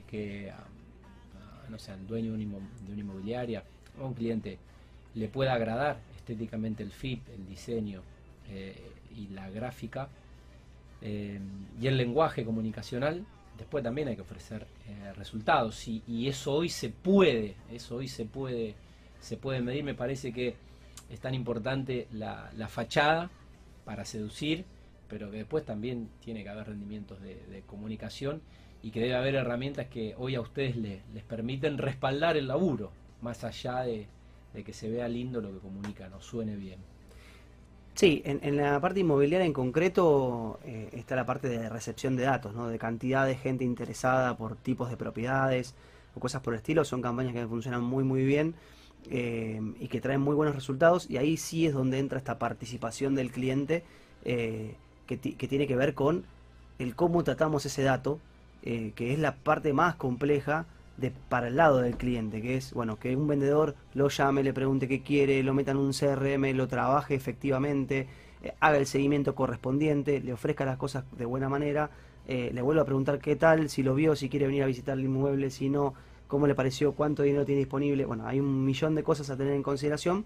que 0.07 0.53
no 1.69 1.79
sé, 1.79 1.93
al 1.93 2.07
dueño 2.07 2.33
de, 2.33 2.45
una 2.45 3.01
inmobiliaria 3.01 3.65
o 3.99 4.05
a 4.05 4.07
un 4.07 4.15
cliente 4.15 4.59
le 5.15 5.29
pueda 5.29 5.55
agradar 5.55 5.99
estéticamente 6.17 6.83
el 6.83 6.91
FIP, 6.91 7.29
el 7.29 7.47
diseño 7.47 8.03
y 9.17 9.29
la 9.29 9.49
gráfica, 9.51 10.09
eh, 11.05 11.41
y 11.81 11.87
el 11.89 11.97
lenguaje 11.97 12.45
comunicacional, 12.45 13.25
después 13.59 13.83
también 13.83 14.07
hay 14.07 14.15
que 14.15 14.23
ofrecer 14.23 14.67
eh, 14.87 15.13
resultados. 15.15 15.87
Y, 15.89 16.29
eso 16.29 16.53
hoy 16.53 16.69
se 16.69 16.91
puede, 16.91 17.57
eso 17.73 17.97
hoy 17.97 18.09
se 18.09 18.25
puede, 18.25 18.75
se 19.21 19.37
puede 19.37 19.61
medir, 19.61 19.83
me 19.83 19.95
parece 19.95 20.33
que 20.33 20.55
es 21.11 21.21
tan 21.21 21.35
importante 21.35 22.07
la, 22.13 22.51
fachada 22.69 23.31
para 23.85 24.05
seducir, 24.05 24.65
pero 25.09 25.31
que 25.31 25.39
después 25.39 25.65
también 25.65 26.09
tiene 26.25 26.45
que 26.45 26.49
haber 26.49 26.69
rendimientos 26.69 27.21
de, 27.21 27.63
comunicación 27.67 28.41
y 28.83 28.91
que 28.91 29.01
debe 29.01 29.15
haber 29.15 29.35
herramientas 29.37 29.87
que 29.87 30.15
hoy 30.19 30.35
a 30.35 30.41
ustedes 30.41 30.77
les 30.77 31.23
permiten 31.29 31.79
respaldar 31.79 32.37
el 32.37 32.49
laburo, 32.49 32.91
más 33.21 33.45
allá 33.45 33.81
de, 33.81 34.07
que 34.65 34.73
se 34.73 34.91
vea 34.91 35.09
lindo 35.09 35.41
lo 35.41 35.53
que 35.53 35.59
comunican 35.59 36.13
o 36.13 36.21
suene 36.21 36.57
bien. 36.57 36.79
Sí, 37.95 38.23
en, 38.25 38.57
la 38.57 38.81
parte 38.81 39.01
inmobiliaria 39.01 39.47
en 39.47 39.53
concreto 39.53 40.59
eh, 40.65 40.89
está 40.93 41.15
la 41.15 41.27
parte 41.27 41.49
de 41.49 41.69
recepción 41.69 42.17
de 42.17 42.25
datos, 42.25 42.55
¿no? 42.55 42.69
de 42.69 42.79
cantidad 42.79 43.27
de 43.27 43.37
gente 43.37 43.65
interesada 43.65 44.37
por 44.37 44.57
tipos 44.57 44.91
de 44.91 44.97
propiedades 44.97 45.75
o 46.15 46.21
cosas 46.21 46.41
por 46.41 46.55
el 46.55 46.59
estilo. 46.59 46.85
Son 46.85 47.03
campañas 47.03 47.35
que 47.35 47.47
funcionan 47.47 47.83
muy 47.83 48.03
muy 48.03 48.25
bien 48.25 48.55
eh, 49.11 49.61
y 49.79 49.89
que 49.89 50.01
traen 50.01 50.23
muy 50.23 50.35
buenos 50.35 50.55
resultados 50.55 51.09
y 51.11 51.19
ahí 51.19 51.37
sí 51.37 51.67
es 51.67 51.75
donde 51.75 51.99
entra 51.99 52.19
esta 52.19 52.39
participación 52.39 53.15
del 53.15 53.31
cliente 53.31 53.85
eh, 54.25 54.75
que, 55.07 55.19
que, 55.19 55.49
tiene 55.49 55.67
que 55.67 55.77
ver 55.77 55.95
con 55.95 56.25
el 56.79 56.95
cómo 56.95 57.23
tratamos 57.25 57.67
ese 57.67 57.83
dato, 57.83 58.21
que 58.63 59.13
es 59.13 59.19
la 59.19 59.35
parte 59.37 59.73
más 59.73 59.97
compleja 59.97 60.67
de, 60.97 61.11
para 61.11 61.49
el 61.49 61.57
lado 61.57 61.79
del 61.79 61.97
cliente, 61.97 62.41
que 62.41 62.57
es, 62.57 62.73
bueno, 62.73 62.99
que 62.99 63.17
un 63.17 63.27
vendedor 63.27 63.75
lo 63.95 64.09
llame, 64.09 64.43
le 64.43 64.53
pregunte 64.53 64.89
qué 64.89 65.03
quiere, 65.03 65.43
lo 65.43 65.55
meta 65.55 65.73
en 65.73 65.79
un 65.79 65.93
CRM, 65.93 66.55
lo 66.55 66.69
trabaje 66.69 67.15
efectivamente, 67.15 68.07
eh, 68.43 68.55
haga 68.61 68.79
el 68.79 68.87
seguimiento 68.87 69.35
correspondiente, 69.35 70.21
le 70.21 70.33
ofrezca 70.33 70.65
las 70.65 70.77
cosas 70.77 71.05
de 71.17 71.25
buena 71.25 71.49
manera, 71.49 71.91
eh, 72.27 72.51
le 72.53 72.63
vuelva 72.63 72.83
a 72.83 72.85
preguntar 72.85 73.19
qué 73.19 73.37
tal, 73.37 73.69
si 73.69 73.83
lo 73.83 73.95
vio, 73.95 74.15
si 74.15 74.29
quiere 74.29 74.47
venir 74.47 74.63
a 74.63 74.67
visitar 74.67 74.97
el 74.97 75.05
inmueble, 75.05 75.51
si 75.51 75.69
no, 75.69 75.95
cómo 76.29 76.47
le 76.47 76.55
pareció, 76.55 76.93
cuánto 76.93 77.23
dinero 77.23 77.45
tiene 77.45 77.61
disponible. 77.61 78.05
Bueno, 78.05 78.27
hay 78.27 78.41
un 78.41 78.65
millón 78.65 78.95
de 78.95 79.03
cosas 79.03 79.29
a 79.31 79.37
tener 79.37 79.55
en 79.55 79.63
consideración 79.63 80.25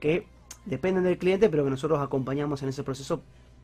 que 0.00 0.26
dependen 0.64 1.04
del 1.04 1.18
cliente, 1.18 1.48
pero 1.48 1.64
que 1.64 1.70
nosotros 1.70 2.00
acompañamos 2.00 2.62
en 2.62 2.68
ese 2.68 2.82
proceso 2.82 3.22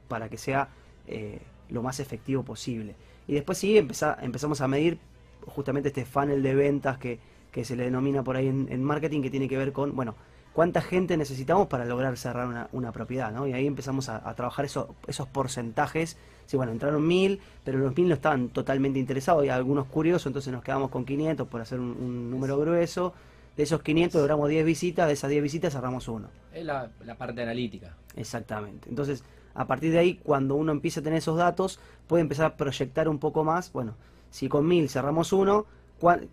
para 0.08 0.28
que 0.28 0.36
sea 0.36 0.68
eh, 1.06 1.40
lo 1.68 1.82
más 1.82 2.00
efectivo 2.00 2.42
posible. 2.42 2.96
Y 3.30 3.34
después 3.34 3.58
sí 3.58 3.78
empezamos 3.78 4.60
a 4.60 4.66
medir 4.66 4.98
justamente 5.46 5.90
este 5.90 6.04
funnel 6.04 6.42
de 6.42 6.52
ventas 6.52 6.98
que, 6.98 7.20
se 7.62 7.76
le 7.76 7.84
denomina 7.84 8.24
por 8.24 8.34
ahí 8.34 8.48
en, 8.48 8.82
marketing, 8.82 9.22
que 9.22 9.30
tiene 9.30 9.48
que 9.48 9.56
ver 9.56 9.70
con, 9.70 9.94
bueno, 9.94 10.16
cuánta 10.52 10.82
gente 10.82 11.16
necesitamos 11.16 11.68
para 11.68 11.84
lograr 11.84 12.16
cerrar 12.16 12.68
una, 12.72 12.90
propiedad, 12.90 13.30
¿no? 13.30 13.46
Y 13.46 13.52
ahí 13.52 13.68
empezamos 13.68 14.08
a, 14.08 14.34
trabajar 14.34 14.64
eso, 14.64 14.96
esos 15.06 15.28
porcentajes. 15.28 16.16
Sí, 16.46 16.56
bueno, 16.56 16.72
entraron 16.72 17.06
mil, 17.06 17.40
pero 17.62 17.78
los 17.78 17.96
mil 17.96 18.08
no 18.08 18.14
estaban 18.14 18.48
totalmente 18.48 18.98
interesados, 18.98 19.44
hay 19.44 19.50
algunos 19.50 19.86
curiosos, 19.86 20.26
entonces 20.26 20.52
nos 20.52 20.64
quedamos 20.64 20.90
con 20.90 21.04
500 21.04 21.46
por 21.46 21.60
hacer 21.60 21.78
un, 21.78 22.32
número 22.32 22.58
grueso. 22.58 23.14
De 23.56 23.62
esos 23.62 23.80
500 23.80 24.22
logramos 24.22 24.48
10 24.48 24.64
visitas, 24.64 25.06
de 25.06 25.12
esas 25.12 25.30
10 25.30 25.40
visitas 25.40 25.72
cerramos 25.72 26.08
uno. 26.08 26.26
Es 26.52 26.64
la, 26.64 26.90
la 27.04 27.14
parte 27.14 27.42
analítica. 27.42 27.94
Exactamente. 28.16 28.88
Entonces, 28.88 29.22
a 29.54 29.66
partir 29.66 29.92
de 29.92 29.98
ahí, 29.98 30.20
cuando 30.22 30.54
uno 30.54 30.72
empieza 30.72 31.00
a 31.00 31.02
tener 31.02 31.18
esos 31.18 31.36
datos, 31.36 31.80
puede 32.06 32.22
empezar 32.22 32.46
a 32.46 32.56
proyectar 32.56 33.08
un 33.08 33.18
poco 33.18 33.44
más, 33.44 33.72
bueno, 33.72 33.94
si 34.30 34.48
con 34.48 34.66
1000 34.66 34.88
cerramos 34.88 35.32
uno, 35.32 35.66
¿cuál, 35.98 36.28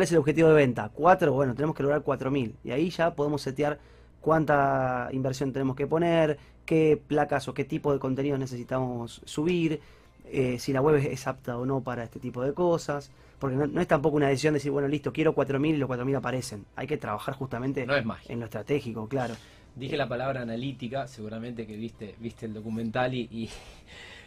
es 0.00 0.12
el 0.12 0.18
objetivo 0.18 0.48
de 0.48 0.54
venta? 0.54 0.90
¿Cuatro? 0.92 1.32
Bueno, 1.32 1.54
tenemos 1.54 1.76
que 1.76 1.82
lograr 1.82 2.02
4000. 2.02 2.56
Y 2.64 2.70
ahí 2.70 2.90
ya 2.90 3.14
podemos 3.14 3.42
setear 3.42 3.78
cuánta 4.20 5.08
inversión 5.12 5.52
tenemos 5.52 5.76
que 5.76 5.86
poner, 5.86 6.38
qué 6.64 7.00
placas 7.06 7.46
o 7.48 7.54
qué 7.54 7.64
tipo 7.64 7.92
de 7.92 7.98
contenido 7.98 8.38
necesitamos 8.38 9.20
subir, 9.24 9.80
eh, 10.26 10.58
si 10.58 10.72
la 10.72 10.80
web 10.80 10.96
es 10.96 11.26
apta 11.26 11.58
o 11.58 11.66
no 11.66 11.82
para 11.82 12.04
este 12.04 12.18
tipo 12.18 12.42
de 12.42 12.54
cosas. 12.54 13.10
Porque 13.38 13.56
no, 13.56 13.80
es 13.80 13.88
tampoco 13.88 14.16
una 14.16 14.28
decisión 14.28 14.54
de 14.54 14.58
decir, 14.58 14.72
bueno, 14.72 14.88
listo, 14.88 15.12
quiero 15.12 15.34
4.000 15.34 15.74
y 15.74 15.76
los 15.76 15.90
4.000 15.90 16.16
aparecen. 16.16 16.64
Hay 16.76 16.86
que 16.86 16.96
trabajar 16.96 17.34
justamente 17.34 17.86
en 18.28 18.40
lo 18.40 18.46
estratégico, 18.46 19.06
claro. 19.06 19.34
Dije 19.76 19.96
la 19.96 20.08
palabra 20.08 20.42
analítica, 20.42 21.06
seguramente 21.06 21.66
que 21.66 21.76
viste, 21.76 22.14
viste 22.18 22.46
el 22.46 22.54
documental 22.54 23.14
y 23.14 23.50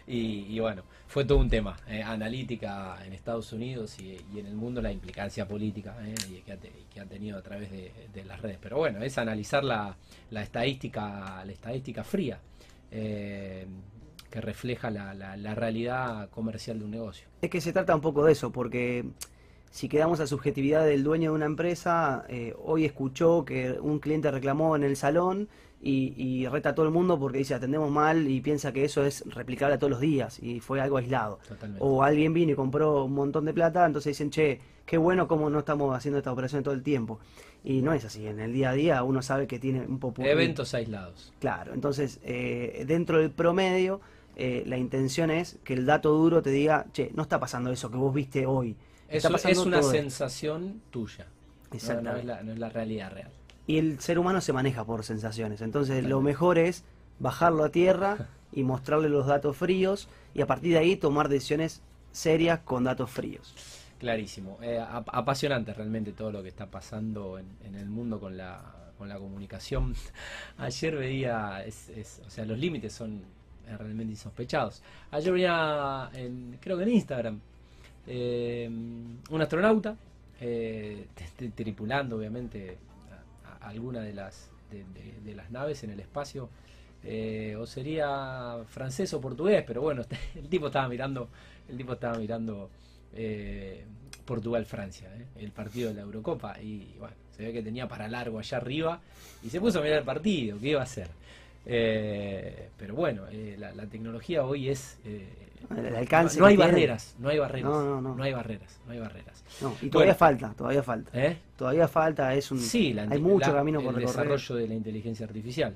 y, 0.10 0.58
bueno, 0.62 0.84
fue 1.08 1.26
todo 1.26 1.38
un 1.38 1.50
tema. 1.50 1.76
Eh, 1.86 2.02
analítica 2.02 2.98
en 3.06 3.12
Estados 3.12 3.52
Unidos 3.52 4.00
y, 4.00 4.18
en 4.40 4.46
el 4.46 4.56
mundo 4.56 4.82
la 4.82 4.92
implicancia 4.92 5.46
política 5.46 5.98
eh, 6.02 6.16
y 6.30 6.42
que, 6.42 6.54
ha, 7.02 7.06
tenido 7.06 7.38
a 7.38 7.42
través 7.42 7.70
de, 7.70 8.24
las 8.24 8.42
redes. 8.42 8.58
Pero 8.62 8.78
bueno, 8.78 9.04
es 9.04 9.18
analizar 9.18 9.66
la, 9.66 9.98
estadística, 10.32 11.44
la 11.44 11.52
estadística 11.52 12.04
fría. 12.04 12.40
Eh, 12.90 13.68
que 14.32 14.42
refleja 14.42 14.90
la, 14.92 15.14
la 15.14 15.56
realidad 15.56 16.30
comercial 16.30 16.80
de 16.80 16.86
un 16.86 16.92
negocio. 16.92 17.28
Es 17.42 17.50
que 17.50 17.62
se 17.62 17.72
trata 17.72 17.96
un 17.96 18.02
poco 18.02 18.26
de 18.26 18.34
eso, 18.34 18.52
porque 18.52 19.06
si 19.72 19.90
quedamos 19.90 20.20
a 20.20 20.28
subjetividad 20.28 20.86
del 20.86 21.04
dueño 21.04 21.32
de 21.32 21.36
una 21.36 21.46
empresa, 21.46 22.26
eh, 22.30 22.56
hoy 22.64 22.86
escuchó 22.86 23.46
que 23.46 23.74
un 23.80 24.00
cliente 24.00 24.32
reclamó 24.32 24.76
en 24.76 24.84
el 24.84 24.96
salón 24.96 25.50
y, 25.80 26.48
reta 26.48 26.70
a 26.70 26.76
todo 26.76 26.86
el 26.86 26.92
mundo 26.92 27.20
porque 27.20 27.38
dice 27.38 27.54
atendemos 27.54 27.92
mal 27.92 28.28
y 28.28 28.42
piensa 28.42 28.72
que 28.72 28.84
eso 28.84 29.06
es 29.06 29.24
replicable 29.28 29.76
a 29.76 29.78
todos 29.78 29.92
los 29.92 30.00
días 30.00 30.42
y 30.42 30.60
fue 30.60 30.82
algo 30.82 30.98
aislado. 30.98 31.40
O 31.80 32.04
alguien 32.04 32.34
vino 32.34 32.52
y 32.52 32.56
compró 32.56 33.06
un 33.06 33.14
montón 33.14 33.46
de 33.46 33.54
plata, 33.54 33.86
entonces 33.86 34.18
dicen, 34.18 34.32
che, 34.32 34.60
qué 34.86 34.98
bueno 34.98 35.28
como 35.28 35.50
no 35.50 35.60
estamos 35.60 35.96
haciendo 35.96 36.18
esta 36.18 36.32
operación 36.32 36.64
todo 36.64 36.74
el 36.74 36.82
tiempo. 36.82 37.20
Y 37.64 37.82
no 37.82 37.94
es 37.94 38.06
así, 38.06 38.26
en 38.26 38.40
el 38.40 38.54
día 38.54 38.72
a 38.72 38.74
día 38.74 39.04
uno 39.04 39.22
sabe 39.22 39.46
que 39.46 39.60
tiene 39.60 39.82
un 39.82 40.00
poco... 40.00 40.24
Eventos 40.24 40.74
aislados. 40.74 41.34
Claro, 41.40 41.74
entonces 41.74 42.20
eh, 42.24 42.84
dentro 42.88 43.20
del 43.20 43.32
promedio 43.32 44.02
eh, 44.36 44.64
la 44.66 44.78
intención 44.78 45.30
es 45.32 45.60
que 45.64 45.74
el 45.74 45.86
dato 45.86 46.12
duro 46.12 46.42
te 46.42 46.50
diga, 46.50 46.88
che, 46.94 47.12
no 47.14 47.24
está 47.24 47.40
pasando 47.40 47.72
eso 47.72 47.92
que 47.92 47.98
vos 47.98 48.14
viste 48.14 48.46
hoy 48.46 48.76
eso 49.10 49.36
es 49.36 49.58
una 49.60 49.82
sensación 49.84 50.82
tuya. 50.92 51.28
No, 51.72 52.02
no, 52.02 52.16
es 52.16 52.26
la, 52.26 52.70
realidad 52.70 53.12
real. 53.12 53.32
Y 53.66 53.78
el 53.78 54.00
ser 54.00 54.20
humano 54.20 54.40
se 54.40 54.54
maneja 54.54 54.86
por 54.86 55.04
sensaciones. 55.04 55.62
Entonces 55.62 56.04
lo 56.06 56.22
mejor 56.22 56.58
es 56.58 56.84
bajarlo 57.20 57.66
a 57.66 57.70
tierra 57.70 58.30
y 58.54 58.64
mostrarle 58.64 59.10
los 59.10 59.28
datos 59.28 59.58
fríos 59.58 60.08
y 60.34 60.42
a 60.42 60.48
partir 60.48 60.74
de 60.74 60.80
ahí 60.80 60.96
tomar 60.96 61.28
decisiones 61.28 61.82
serias 62.12 62.60
con 62.60 62.86
datos 62.86 63.10
fríos. 63.10 63.54
Clarísimo. 64.00 64.60
Eh, 64.62 64.80
apasionante 64.80 65.74
realmente 65.74 66.14
todo 66.14 66.32
lo 66.32 66.44
que 66.44 66.50
está 66.50 66.68
pasando 66.68 67.40
en, 67.40 67.76
el 67.76 67.90
mundo 67.90 68.20
con 68.20 68.38
la, 68.38 68.62
con 68.98 69.10
la 69.10 69.18
comunicación. 69.18 69.96
Ayer 70.58 70.96
veía, 70.96 71.64
o 71.66 72.30
sea, 72.30 72.46
los 72.46 72.58
límites 72.58 72.94
son 72.94 73.24
realmente 73.66 74.14
insospechados. 74.14 74.82
Ayer 75.12 75.34
veía, 75.34 76.10
en, 76.14 76.58
creo 76.62 76.78
que 76.78 76.84
en 76.84 76.90
Instagram, 76.90 77.42
eh, 78.08 78.70
un 78.70 79.42
astronauta, 79.42 79.98
eh, 80.40 81.08
tripulando 81.56 82.16
obviamente 82.18 82.78
alguna 83.62 84.00
de 84.00 84.14
las, 84.14 84.50
de, 84.72 85.36
las 85.36 85.52
naves 85.52 85.84
en 85.84 85.92
el 85.92 86.00
espacio, 86.00 86.50
eh, 87.04 87.56
o 87.60 87.66
sería 87.66 88.58
francés 88.70 89.14
o 89.14 89.20
portugués, 89.20 89.64
pero 89.68 89.82
bueno, 89.82 90.04
el 90.36 90.48
tipo 90.48 90.68
estaba 90.68 90.88
mirando, 90.88 91.28
el 91.68 91.76
tipo 91.76 91.94
estaba 91.94 92.18
mirando 92.18 92.70
Portugal-Francia, 94.26 95.10
el 95.38 95.52
partido 95.52 95.90
de 95.90 95.96
la 95.96 96.02
Eurocopa, 96.02 96.62
y 96.62 96.96
bueno, 97.00 97.16
se 97.36 97.44
ve 97.44 97.54
que 97.54 97.64
tenía 97.64 97.88
para 97.88 98.08
largo 98.08 98.40
allá 98.40 98.58
arriba, 98.58 99.02
y 99.44 99.50
se 99.50 99.60
puso 99.60 99.80
a 99.80 99.82
mirar 99.82 100.00
el 100.00 100.06
partido, 100.06 100.58
¿qué 100.60 100.70
iba 100.70 100.80
a 100.80 100.84
hacer? 100.84 101.10
pero 101.66 102.96
bueno, 102.96 103.24
la, 103.58 103.86
tecnología 103.88 104.46
hoy 104.46 104.70
es 104.70 104.98
alcance 105.96 106.40
no, 106.40 106.46
hay 106.46 106.58
barreras, 106.58 107.16
no 107.20 107.30
hay 107.30 107.40
barreras, 107.40 107.72
no, 107.72 108.24
hay 108.24 108.34
barreras, 108.34 108.80
no 108.86 108.94
hay 108.94 109.00
barreras. 109.00 109.44
y 109.82 109.90
todavía 109.90 110.16
falta, 110.16 110.54
todavía 110.56 110.84
falta. 110.84 111.12
¿Eh? 111.14 111.38
Todavía 111.56 111.88
falta, 111.88 112.34
es 112.34 112.52
un 112.52 112.60
sí, 112.60 112.96
hay 112.98 113.20
mucho 113.20 113.54
camino 113.54 113.80
por 113.80 113.96
recorrer. 113.96 114.08
El 114.08 114.32
desarrollo 114.32 114.56
de 114.56 114.68
la 114.68 114.74
inteligencia 114.76 115.26
artificial. 115.26 115.76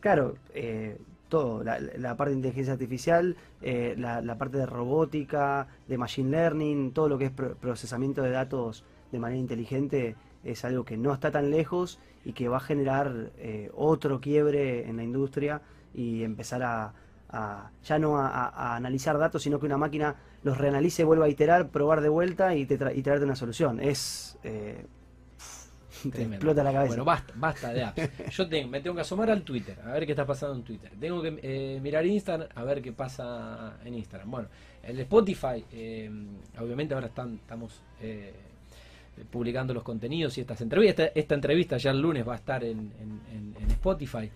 Claro, 0.00 0.36
eh, 0.54 0.98
todo, 1.28 1.62
la, 1.64 2.16
parte 2.16 2.30
de 2.30 2.36
inteligencia 2.36 2.74
artificial, 2.74 3.36
eh, 3.62 3.94
la, 3.96 4.36
parte 4.36 4.58
de 4.58 4.66
robótica, 4.66 5.66
de 5.88 5.98
machine 5.98 6.30
learning, 6.30 6.92
todo 6.92 7.08
lo 7.08 7.18
que 7.18 7.26
es 7.26 7.30
procesamiento 7.30 8.22
de 8.22 8.30
datos 8.30 8.84
de 9.10 9.18
manera 9.18 9.40
inteligente 9.40 10.16
es 10.44 10.64
algo 10.64 10.84
que 10.84 10.96
no 10.96 11.12
está 11.12 11.30
tan 11.30 11.50
lejos 11.50 11.98
y 12.24 12.32
que 12.32 12.48
va 12.48 12.58
a 12.58 12.60
generar 12.60 13.30
otro 13.74 14.20
quiebre 14.20 14.88
en 14.88 14.96
la 14.96 15.04
industria 15.04 15.62
y 15.94 16.24
empezar 16.24 16.62
a, 16.62 16.92
ya 17.84 17.98
no 17.98 18.18
a, 18.18 18.76
analizar 18.76 19.18
datos, 19.18 19.42
sino 19.42 19.58
que 19.58 19.66
una 19.66 19.78
máquina 19.78 20.16
los 20.42 20.58
reanalice, 20.58 21.04
vuelva 21.04 21.26
a 21.26 21.28
iterar, 21.28 21.68
probar 21.68 22.00
de 22.00 22.08
vuelta 22.08 22.54
y, 22.54 22.66
te 22.66 22.74
y 22.94 23.02
traerte 23.02 23.24
una 23.24 23.36
solución. 23.36 23.80
Es... 23.80 24.38
Eh, 24.42 24.86
te 26.10 26.22
explota 26.22 26.64
la 26.64 26.72
cabeza. 26.72 26.88
Bueno, 26.88 27.04
basta, 27.04 27.32
basta 27.36 27.72
de 27.72 27.84
apps. 27.84 28.30
Yo 28.36 28.48
me 28.68 28.80
tengo 28.80 28.96
que 28.96 29.02
asomar 29.02 29.30
al 29.30 29.42
Twitter, 29.42 29.78
a 29.84 29.92
ver 29.92 30.04
qué 30.04 30.12
está 30.12 30.26
pasando 30.26 30.56
en 30.56 30.64
Twitter. 30.64 30.90
Tengo 30.98 31.22
que 31.22 31.38
eh, 31.42 31.78
mirar 31.80 32.04
Instagram, 32.04 32.48
a 32.54 32.64
ver 32.64 32.82
qué 32.82 32.92
pasa 32.92 33.78
en 33.84 33.94
Instagram. 33.94 34.28
Bueno, 34.28 34.48
el 34.82 34.98
Spotify, 34.98 35.64
eh, 35.70 36.10
obviamente 36.58 36.94
ahora 36.94 37.06
están, 37.06 37.34
estamos 37.34 37.80
publicando 39.30 39.72
los 39.72 39.84
contenidos 39.84 40.36
y 40.38 40.40
estas 40.40 40.60
entrevistas. 40.60 41.12
Esta, 41.14 41.34
entrevista 41.36 41.76
ya 41.76 41.92
el 41.92 42.00
lunes 42.00 42.26
va 42.26 42.32
a 42.32 42.36
estar 42.36 42.64
en, 42.64 42.92
en 42.98 43.70
Spotify. 43.70 44.28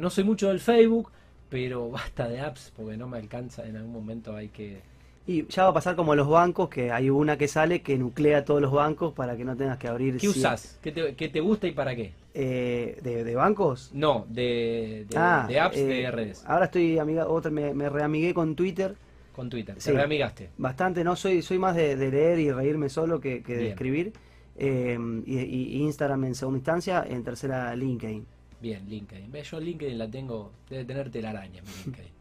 no 0.00 0.08
soy 0.08 0.24
mucho 0.24 0.48
del 0.48 0.60
Facebook, 0.60 1.12
pero 1.50 1.90
basta 1.90 2.28
de 2.28 2.40
apps 2.40 2.72
porque 2.74 2.96
no 2.96 3.08
me 3.08 3.18
alcanza, 3.18 3.66
en 3.66 3.76
algún 3.76 3.92
momento 3.92 4.34
hay 4.34 4.48
que... 4.48 4.80
Y 5.26 5.46
ya 5.48 5.64
va 5.64 5.70
a 5.70 5.74
pasar 5.74 5.96
como 5.96 6.14
los 6.14 6.28
bancos, 6.28 6.70
que 6.70 6.90
hay 6.90 7.10
una 7.10 7.36
que 7.36 7.46
sale 7.46 7.82
que 7.82 7.96
nuclea 7.98 8.44
todos 8.44 8.60
los 8.60 8.72
bancos 8.72 9.12
para 9.12 9.36
que 9.36 9.44
no 9.44 9.54
tengas 9.54 9.76
que 9.78 9.86
abrir... 9.86 10.16
¿Qué 10.16 10.28
usas? 10.28 10.78
¿Qué 10.82 10.90
te, 10.92 11.40
gusta 11.40 11.68
y 11.68 11.72
para 11.72 11.94
qué? 11.94 12.14
Eh, 12.34 12.98
de, 13.02 13.34
bancos? 13.34 13.90
No, 13.92 14.26
de, 14.28 15.06
de, 15.08 15.16
ah, 15.16 15.46
apps 15.62 15.76
de 15.76 16.02
eh, 16.02 16.10
redes. 16.10 16.42
Ahora 16.46 16.64
estoy 16.64 16.98
amiga, 16.98 17.28
otra, 17.28 17.50
me, 17.50 17.88
reamigué 17.88 18.32
con 18.32 18.56
Twitter. 18.56 18.96
Con 19.36 19.50
Twitter, 19.50 19.76
¿te 19.76 19.92
reamigaste? 19.92 20.50
Bastante, 20.58 21.04
no, 21.04 21.14
soy, 21.14 21.42
soy 21.42 21.58
más 21.58 21.76
de, 21.76 21.96
leer 21.96 22.40
y 22.40 22.50
reírme 22.50 22.88
solo 22.88 23.20
que, 23.20 23.40
de 23.40 23.68
escribir. 23.68 24.12
Eh, 24.56 24.98
y, 25.26 25.38
y 25.38 25.82
Instagram 25.82 26.24
en 26.24 26.34
segunda 26.34 26.58
instancia, 26.58 27.04
en 27.08 27.22
tercera 27.22 27.76
LinkedIn. 27.76 28.26
Bien, 28.60 28.88
LinkedIn. 28.88 29.32
Yo 29.32 29.60
LinkedIn 29.60 29.98
la 29.98 30.10
tengo, 30.10 30.52
debe 30.68 30.84
tener 30.84 31.10
telaraña 31.10 31.62
mi 31.62 31.68
LinkedIn. 31.84 32.12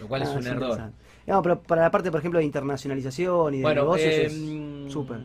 Lo 0.00 0.08
cual 0.08 0.22
es 0.22 0.28
ah, 0.28 0.38
un 0.38 0.46
error. 0.46 0.92
No, 1.26 1.42
pero 1.42 1.62
para 1.62 1.82
la 1.82 1.90
parte, 1.90 2.10
por 2.10 2.20
ejemplo, 2.20 2.38
de 2.40 2.44
internacionalización 2.44 3.54
y 3.54 3.58
de 3.60 3.74
negocios, 3.74 4.14
es 4.14 4.34
em, 4.34 4.90
súper. 4.90 5.20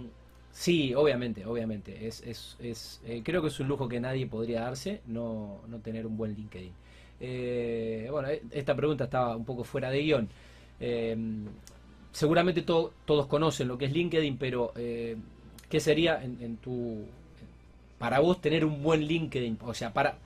Sí, 0.52 0.94
obviamente, 0.94 1.46
obviamente. 1.46 2.08
Es, 2.08 2.22
es, 2.22 2.56
es 2.60 3.02
eh, 3.06 3.22
creo 3.24 3.42
que 3.42 3.48
es 3.48 3.60
un 3.60 3.68
lujo 3.68 3.88
que 3.88 4.00
nadie 4.00 4.28
podría 4.28 4.62
darse, 4.62 5.02
no, 5.08 5.62
no 5.68 5.80
tener 5.80 6.06
un 6.06 6.18
buen 6.18 6.36
LinkedIn. 6.36 6.72
Eh, 7.20 8.08
bueno, 8.12 8.30
e, 8.30 8.42
esta 8.52 8.76
pregunta 8.76 9.06
estaba 9.06 9.36
un 9.36 9.46
poco 9.46 9.64
fuera 9.64 9.90
de 9.90 10.02
guion. 10.02 10.30
Em, 10.80 11.46
seguramente 12.12 12.62
todos 12.62 13.28
conocen 13.28 13.68
lo 13.68 13.78
que 13.78 13.86
es 13.86 13.92
LinkedIn, 13.92 14.38
pero 14.38 14.72
eh, 14.76 15.18
¿qué 15.70 15.80
sería 15.80 16.24
en, 16.24 16.38
en 16.42 16.58
tu 16.58 17.06
para 17.98 18.20
vos 18.20 18.40
tener 18.40 18.64
un 18.66 18.82
buen 18.82 19.02
LinkedIn? 19.02 19.58
O 19.62 19.74
sea, 19.74 19.94
para 19.94 20.18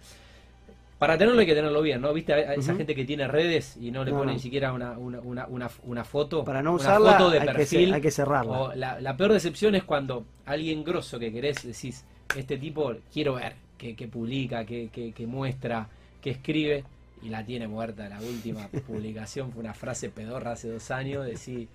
para 0.99 1.17
tenerlo 1.17 1.39
hay 1.39 1.45
que 1.45 1.55
tenerlo 1.55 1.81
bien, 1.81 2.01
¿no? 2.01 2.13
¿Viste 2.13 2.33
a 2.33 2.53
esa 2.53 2.75
gente 2.75 2.95
que 2.95 3.05
tiene 3.05 3.27
redes 3.27 3.77
y 3.79 3.91
no 3.91 4.03
le 4.03 4.11
pone 4.11 4.33
ni 4.33 4.39
siquiera 4.39 4.71
una, 4.73 4.91
una, 4.97 5.19
una, 5.47 5.69
una, 5.83 6.03
foto? 6.03 6.45
Para 6.45 6.61
no 6.61 6.73
usarla 6.73 7.13
foto 7.13 7.29
de 7.29 7.39
hay, 7.39 7.47
perfil, 7.47 7.89
que, 7.89 7.95
hay 7.95 8.01
que 8.01 8.11
cerrarla. 8.11 8.51
O 8.51 8.75
la, 8.75 9.17
peor 9.17 9.33
decepción 9.33 9.75
es 9.75 9.83
cuando 9.83 10.25
alguien 10.45 10.83
grosso 10.83 11.19
que 11.19 11.31
querés 11.31 11.63
decís, 11.63 12.05
este 12.35 12.57
tipo 12.57 12.93
quiero 13.11 13.35
ver, 13.35 13.55
que, 13.77 13.95
que 13.95 14.07
publica, 14.07 14.65
que, 14.65 14.89
que, 14.89 15.11
que 15.11 15.27
muestra, 15.27 15.87
que 16.21 16.29
escribe, 16.29 16.83
y 17.21 17.29
la 17.29 17.45
tiene 17.45 17.67
muerta. 17.67 18.07
La 18.07 18.19
última 18.21 18.67
publicación 18.87 19.51
fue 19.51 19.61
una 19.61 19.73
frase 19.73 20.09
pedorra 20.09 20.51
hace 20.51 20.69
dos 20.69 20.91
años, 20.91 21.25
decís 21.25 21.67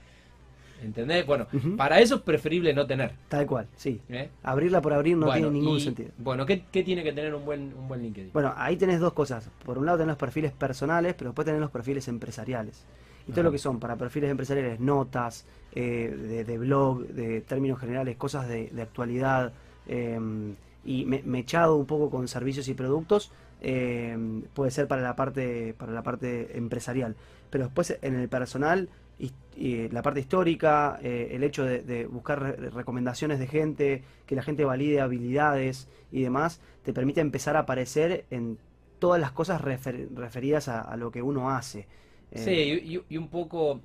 ¿Entendés? 0.83 1.27
Bueno, 1.27 1.47
para 1.77 2.01
eso 2.01 2.17
es 2.17 2.21
preferible 2.23 2.73
no 2.73 2.87
tener. 2.87 3.13
Tal 3.29 3.47
cual, 3.47 3.67
sí. 3.77 4.01
¿Eh? 4.09 4.31
Abrirla 4.43 4.81
por 4.81 4.93
abrir 4.93 5.17
no 5.17 5.33
tiene 5.33 5.51
ningún 5.51 5.81
sentido. 5.81 6.11
Bueno, 6.19 6.47
¿qué, 6.47 6.59
tiene 6.83 7.03
que 7.03 7.13
tener 7.13 7.35
un 7.35 7.45
buen, 7.45 7.73
un 7.77 7.89
buen 7.89 8.03
LinkedIn? 8.03 8.33
Bueno, 8.33 8.53
ahí 8.57 8.77
tenés 8.77 9.01
dos 9.01 9.13
cosas. 9.13 9.51
Por 9.65 9.79
un 9.79 9.87
lado 9.87 9.99
tenés 9.99 10.09
los 10.09 10.19
perfiles 10.19 10.53
personales, 10.53 11.15
pero 11.15 11.31
después 11.31 11.45
tenés 11.45 11.61
los 11.61 11.71
perfiles 11.71 12.07
empresariales. 12.09 12.85
Y 13.27 13.33
todo 13.33 13.45
lo 13.45 13.53
que 13.53 13.59
son 13.59 13.79
para 13.79 13.97
perfiles 13.97 14.31
empresariales, 14.31 14.81
notas, 14.81 15.45
eh, 15.75 16.45
de, 16.47 16.59
blog, 16.59 17.07
de 17.09 17.43
términos 17.43 17.79
generales, 17.79 18.17
cosas 18.17 18.49
de, 18.49 18.71
actualidad, 18.81 19.53
em, 19.87 20.55
y 20.85 21.05
me, 21.05 21.23
mechado 21.23 21.77
un 21.77 21.85
poco 21.85 22.09
con 22.09 22.27
servicios 22.27 22.69
y 22.69 22.75
productos, 22.75 23.31
em, 23.61 24.43
puede 24.55 24.71
ser 24.71 24.89
para 24.89 25.03
la 25.03 25.15
parte, 25.15 25.75
para 25.77 25.93
la 25.93 26.03
parte 26.03 26.57
empresarial. 26.57 27.17
Pero 27.51 27.65
después 27.65 27.99
en 28.01 28.15
el 28.15 28.29
personal 28.29 28.89
y, 29.19 29.89
la 29.89 30.03
parte 30.03 30.21
histórica, 30.21 31.01
eh, 31.03 31.31
el 31.33 31.43
hecho 31.43 31.65
de, 31.65 32.07
buscar 32.07 32.61
recomendaciones 32.73 33.41
de 33.41 33.49
gente, 33.49 34.05
que 34.25 34.37
la 34.37 34.43
gente 34.43 34.65
valide 34.65 35.01
habilidades 35.01 35.89
y 36.13 36.23
demás, 36.23 36.61
te 36.85 36.93
permite 36.93 37.21
empezar 37.21 37.57
a 37.57 37.61
aparecer 37.61 38.25
en 38.31 38.59
todas 39.01 39.21
las 39.21 39.33
cosas 39.33 39.61
referidas 39.61 40.69
a, 40.69 40.97
lo 40.97 41.11
que 41.11 41.23
uno 41.23 41.51
hace. 41.51 41.87
Eh, 42.31 42.39
sí, 42.39 43.03
y, 43.09 43.17
un 43.17 43.29
poco, 43.29 43.81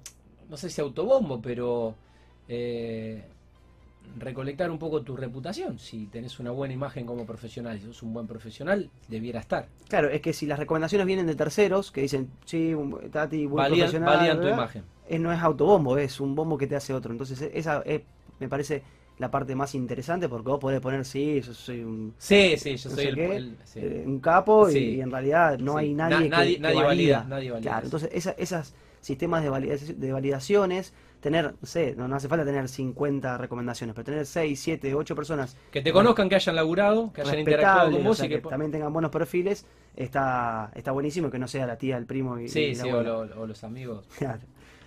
no 0.48 0.58
sé 0.58 0.70
si 0.70 0.80
autobombo, 0.80 1.42
pero 1.42 1.96
eh, 2.48 3.24
recolectar 4.18 4.70
un 4.72 4.78
poco 4.80 5.02
tu 5.02 5.16
reputación. 5.16 5.80
Si 5.80 6.06
tenés 6.08 6.40
una 6.40 6.52
buena 6.52 6.74
imagen 6.74 7.06
como 7.06 7.26
profesional, 7.26 7.80
si 7.80 7.86
sos 7.86 8.04
un 8.04 8.14
buen 8.14 8.28
profesional, 8.28 8.90
debiera 9.08 9.40
estar. 9.40 9.68
Claro, 9.88 10.10
es 10.10 10.22
que 10.22 10.34
si 10.34 10.46
las 10.46 10.60
recomendaciones 10.60 11.08
vienen 11.08 11.26
de 11.28 11.36
terceros, 11.36 11.92
que 11.92 12.02
dicen, 12.02 12.30
sí, 12.46 12.74
Tati, 13.12 13.46
buen 13.46 13.64
Valían, 13.64 13.78
profesional, 13.80 14.18
valían 14.18 14.42
tu 14.42 14.48
imagen. 14.48 14.84
Eh, 15.10 15.20
no 15.20 15.32
es 15.34 15.40
autobombo, 15.42 15.98
es 15.98 16.20
un 16.20 16.36
bombo 16.36 16.58
que 16.58 16.68
te 16.68 16.76
hace 16.76 16.94
otro. 16.94 17.12
Entonces, 17.12 17.42
e- 17.42 17.52
esa 17.54 17.82
es, 17.86 18.02
me 18.40 18.48
parece 18.48 18.84
la 19.20 19.30
parte 19.30 19.54
más 19.56 19.76
interesante 19.76 20.28
porque 20.28 20.50
vos 20.50 20.60
podés 20.60 20.80
poner, 20.82 21.06
sí, 21.06 21.40
yo 21.42 21.54
soy 21.54 21.82
un, 21.84 22.14
Sí, 22.18 22.56
sí, 22.58 22.76
yo 22.78 22.90
no 22.90 22.96
soy 22.96 23.04
sé 23.04 23.10
el, 23.10 23.16
qué, 23.16 23.36
el- 23.36 23.58
sí. 23.66 23.80
eh, 23.82 24.04
un 24.08 24.20
capo 24.20 24.70
y- 24.72 25.02
en 25.02 25.12
realidad 25.12 25.60
no 25.60 25.78
hay 25.78 25.94
Na- 25.94 26.10
nadie, 26.10 26.24
que- 26.26 26.30
nadie- 26.30 26.56
que, 26.58 26.62
valida. 26.62 26.84
valida, 26.84 27.26
nadie 27.30 27.52
valida 27.52 27.70
Claro, 27.72 27.86
entonces 27.86 28.10
esa, 28.14 28.32
esas 28.32 28.74
sistemas 29.04 29.44
de, 29.44 29.50
valida- 29.50 29.76
de 29.78 30.12
validaciones, 30.12 30.94
tener, 31.20 31.54
no 31.62 31.68
sé, 31.68 31.94
no, 31.96 32.08
no 32.08 32.16
hace 32.16 32.28
falta 32.28 32.44
tener 32.46 32.68
50 32.68 33.38
recomendaciones, 33.38 33.94
pero 33.94 34.06
tener 34.06 34.26
6, 34.26 34.60
7, 34.60 34.96
8 34.96 35.16
personas 35.16 35.56
Que 35.72 35.82
te 35.82 35.92
conozcan, 35.94 36.28
que 36.30 36.36
hayan 36.36 36.56
laburado, 36.56 37.12
que 37.14 37.22
hayan 37.22 37.40
interactuado 37.40 37.92
con 37.92 38.02
o 38.02 38.04
vos 38.10 38.18
sea, 38.18 38.26
y 38.26 38.30
que, 38.30 38.42
que... 38.42 38.50
también 38.50 38.72
tengan 38.72 38.92
buenos 38.92 39.12
perfiles, 39.12 39.66
está, 39.96 40.72
está 40.76 40.92
buenísimo 40.92 41.30
que 41.30 41.38
no 41.40 41.48
sea 41.48 41.66
la 41.68 41.78
tía, 41.78 41.98
el 41.98 42.06
primo 42.06 42.40
y, 42.40 42.46
y 42.46 42.50
Sí, 42.50 42.74
la 42.76 42.84
sí, 42.84 42.90
o, 42.90 43.00
abuela. 43.00 43.26
lo- 43.36 43.42
o 43.42 43.48
los 43.48 43.64
amigos. 43.64 44.08
Claro. 44.18 44.42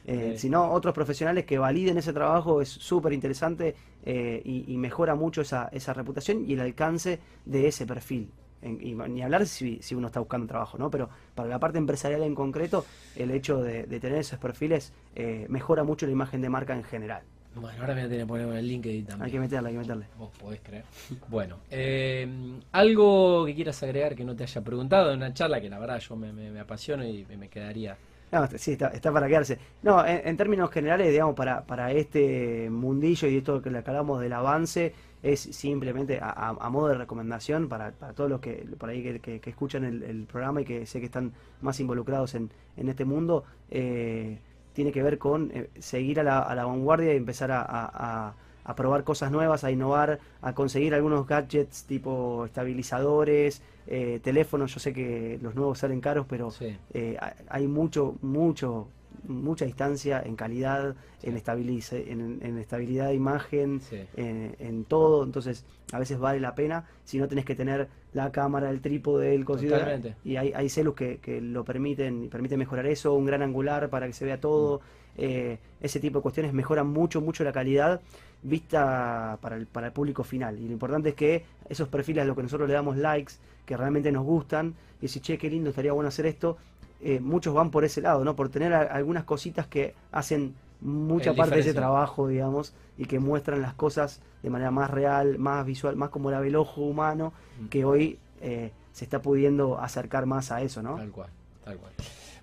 Eh, 0.09 0.33
Sí. 0.35 0.43
Sino 0.43 0.71
otros 0.71 0.95
profesionales 0.95 1.45
que 1.47 1.59
validen 1.59 1.99
ese 1.99 2.13
trabajo 2.13 2.61
es 2.63 2.69
súper 2.69 3.13
interesante 3.13 3.75
eh, 4.05 4.41
y, 4.45 4.73
y 4.73 4.77
mejora 4.79 5.15
mucho 5.17 5.41
esa, 5.41 5.69
esa 5.73 5.93
reputación 5.95 6.45
y 6.49 6.53
el 6.53 6.61
alcance 6.61 7.19
de 7.45 7.67
ese 7.67 7.87
perfil. 7.87 8.31
En- 8.67 8.79
y 8.81 8.95
ni 8.95 9.23
hablar 9.23 9.47
si, 9.47 9.79
si 9.83 9.95
uno 9.95 10.09
está 10.09 10.21
buscando 10.21 10.47
trabajo, 10.47 10.77
¿no? 10.79 10.91
Pero 10.91 11.09
para 11.35 11.49
la 11.49 11.59
parte 11.59 11.79
empresarial 11.79 12.23
en 12.23 12.35
concreto, 12.35 12.85
el 13.17 13.31
hecho 13.31 13.63
de, 13.63 13.85
de 13.85 14.01
tener 14.01 14.19
esos 14.19 14.39
perfiles 14.39 14.93
eh, 15.15 15.47
mejora 15.49 15.85
mucho 15.85 16.07
la 16.07 16.13
imagen 16.13 16.41
de 16.41 16.49
marca 16.49 16.75
en 16.75 16.85
general. 16.85 17.23
Bueno, 17.55 17.81
ahora 17.81 17.95
me 17.95 18.03
voy 18.03 18.07
a 18.07 18.11
tener 18.11 18.25
que 18.25 18.29
poner 18.29 18.49
el 18.59 18.69
LinkedIn 18.69 19.07
también. 19.07 19.25
Hay 19.25 19.33
que 19.33 19.41
meterle, 19.41 19.69
hay 19.71 19.75
que 19.77 19.81
meterle. 19.81 20.07
Vos 20.19 20.31
podés 20.39 20.61
creer. 20.61 20.85
Bueno, 21.29 21.57
eh, 21.71 22.29
algo 22.73 23.47
que 23.47 23.55
quieras 23.55 23.83
agregar 23.83 24.15
que 24.15 24.25
no 24.25 24.37
te 24.37 24.43
haya 24.43 24.61
preguntado 24.61 25.11
en 25.13 25.17
una 25.19 25.33
charla 25.33 25.61
que 25.61 25.71
la 25.71 25.79
verdad 25.79 25.99
yo 26.01 26.17
me, 26.17 26.33
me, 26.35 26.51
me 26.51 26.61
apasiono 26.61 27.03
y 27.05 27.25
me, 27.27 27.37
me 27.39 27.49
quedaría. 27.49 27.97
No, 28.33 28.47
sí, 28.57 28.73
está, 28.73 28.89
está 28.89 29.11
para 29.13 29.29
quedarse. 29.29 29.57
No, 29.83 30.05
en, 30.05 30.21
en 30.29 30.37
términos 30.37 30.69
generales, 30.71 31.11
digamos, 31.11 31.35
para, 31.35 31.63
para 31.65 31.93
este 31.93 32.69
mundillo 32.71 33.29
y 33.29 33.37
esto 33.39 33.63
que 33.63 33.71
le 33.71 33.79
hablamos 33.79 34.21
del 34.21 34.33
avance, 34.35 34.93
es 35.23 35.41
simplemente 35.41 36.19
a, 36.21 36.31
a- 36.31 36.57
a 36.61 36.71
modo 36.71 36.89
de 36.89 36.95
recomendación 36.95 37.69
para, 37.69 37.93
para 37.93 38.13
todos 38.13 38.31
los 38.31 38.41
que 38.41 38.67
por 38.79 38.89
ahí 38.91 39.03
que, 39.03 39.21
que- 39.21 39.41
que 39.41 39.51
escuchan 39.51 39.85
el, 39.85 40.03
el 40.03 40.25
programa 40.27 40.61
y 40.61 40.65
que 40.65 40.87
sé 40.87 41.01
que 41.01 41.07
están 41.07 41.33
más 41.63 41.81
involucrados 41.81 42.35
en, 42.35 42.51
en 42.77 42.89
este 42.89 43.05
mundo, 43.05 43.45
eh, 43.71 44.39
tiene 44.73 44.93
que 44.93 45.03
ver 45.03 45.19
con 45.19 45.51
eh, 45.55 45.71
seguir 45.79 46.21
a 46.21 46.23
la, 46.23 46.41
a 46.41 46.55
la 46.55 46.65
vanguardia 46.67 47.13
y 47.15 47.17
empezar 47.17 47.51
a, 47.51 47.63
a- 47.63 48.35
probar 48.75 49.05
cosas 49.05 49.31
nuevas, 49.31 49.63
a 49.65 49.71
innovar, 49.71 50.19
a 50.43 50.53
conseguir 50.53 50.93
algunos 50.93 51.25
gadgets 51.27 51.85
tipo 51.85 52.45
estabilizadores, 52.47 53.63
eh, 53.87 54.21
teléfonos. 54.23 54.75
Yo 54.75 54.81
sé 54.81 54.93
que 54.93 55.39
los 55.41 55.55
nuevos 55.55 55.79
salen 55.79 56.01
caros, 56.01 56.27
pero 56.29 56.51
Sí. 56.51 56.77
eh, 56.93 57.17
ha- 57.21 57.35
hay 57.49 57.69
mucho, 57.69 58.17
mucho, 58.23 58.89
mucha 59.29 59.65
distancia 59.65 60.23
en 60.25 60.37
calidad, 60.37 60.95
en, 61.23 61.37
estabilice- 61.37 62.05
en, 62.09 62.39
en 62.43 62.59
estabilidad 62.59 63.09
de 63.09 63.15
imagen, 63.15 63.81
Sí. 63.81 64.01
en, 64.17 64.55
en 64.59 64.85
todo. 64.85 65.25
Entonces, 65.25 65.65
a 65.93 65.99
veces 65.99 66.19
vale 66.19 66.41
la 66.41 66.55
pena 66.55 66.85
si 67.05 67.19
no 67.19 67.29
tenés 67.29 67.45
que 67.45 67.55
tener 67.55 67.89
la 68.13 68.33
cámara, 68.33 68.71
el 68.71 68.81
trípode, 68.81 69.35
el. 69.35 69.45
Totalmente. 69.45 70.15
Y 70.25 70.37
hay, 70.37 70.53
hay 70.55 70.69
celus 70.69 70.95
que, 70.95 71.19
que 71.19 71.41
lo 71.41 71.65
permiten 71.65 72.25
y 72.25 72.29
permiten 72.29 72.59
mejorar 72.59 72.87
eso, 72.87 73.15
un 73.15 73.27
gran 73.27 73.43
angular 73.43 73.89
para 73.91 74.07
que 74.07 74.13
se 74.13 74.25
vea 74.25 74.41
todo. 74.41 74.81
eh, 75.19 75.59
ese 75.81 75.99
tipo 76.01 76.19
de 76.19 76.23
cuestiones 76.23 76.53
mejoran 76.53 76.89
mucho, 76.89 77.21
mucho 77.23 77.43
la 77.45 77.53
calidad 77.53 78.01
vista 78.43 79.39
para 79.41 79.57
el, 79.57 79.67
para 79.67 79.89
el 79.89 79.93
público 79.93 80.23
final. 80.25 80.59
Y 80.59 80.67
lo 80.67 80.73
importante 80.73 81.11
es 81.11 81.15
que 81.15 81.45
esos 81.69 81.89
perfiles 81.89 82.23
a 82.23 82.27
los 82.27 82.37
que 82.37 82.43
nosotros 82.43 82.69
le 82.69 82.75
damos 82.75 82.97
likes, 82.97 83.35
que 83.65 83.77
realmente 83.77 84.13
nos 84.13 84.25
gustan, 84.25 84.75
y 84.99 85.03
decir, 85.03 85.23
che, 85.23 85.37
qué 85.39 85.51
lindo, 85.51 85.71
estaría 85.71 85.93
bueno 85.93 86.09
hacer 86.09 86.27
esto, 86.27 86.57
eh, 87.01 87.21
muchos 87.21 87.55
van 87.55 87.71
por 87.71 87.85
ese 87.85 88.01
lado, 88.01 88.25
¿no? 88.25 88.35
Por 88.37 88.49
tener 88.49 88.73
a- 88.73 88.83
algunas 88.83 89.25
cositas 89.25 89.67
que 89.67 89.95
hacen 90.13 90.55
mucha 90.81 91.31
El 91.31 91.37
parte 91.37 91.55
de 91.57 91.61
ese 91.63 91.75
trabajo, 91.75 92.29
digamos, 92.29 92.75
y 92.99 93.05
que 93.07 93.19
muestran 93.19 93.63
las 93.63 93.75
cosas 93.75 94.21
de 94.43 94.51
manera 94.51 94.71
más 94.71 94.91
real, 94.91 95.39
más 95.39 95.65
visual, 95.67 95.97
más 95.97 96.11
como 96.11 96.31
la 96.31 96.41
ve 96.41 96.49
el 96.49 96.57
ojo 96.57 96.83
humano, 96.83 97.33
Mm. 97.61 97.67
que 97.69 97.85
hoy 97.85 98.19
eh, 98.43 98.71
se 98.93 99.05
está 99.05 99.21
pudiendo 99.23 99.79
acercar 99.81 100.27
más 100.27 100.53
a 100.53 100.61
eso, 100.63 100.83
¿no? 100.83 100.97
Tal 100.97 101.11
cual, 101.11 101.31
tal 101.65 101.77
cual. 101.79 101.93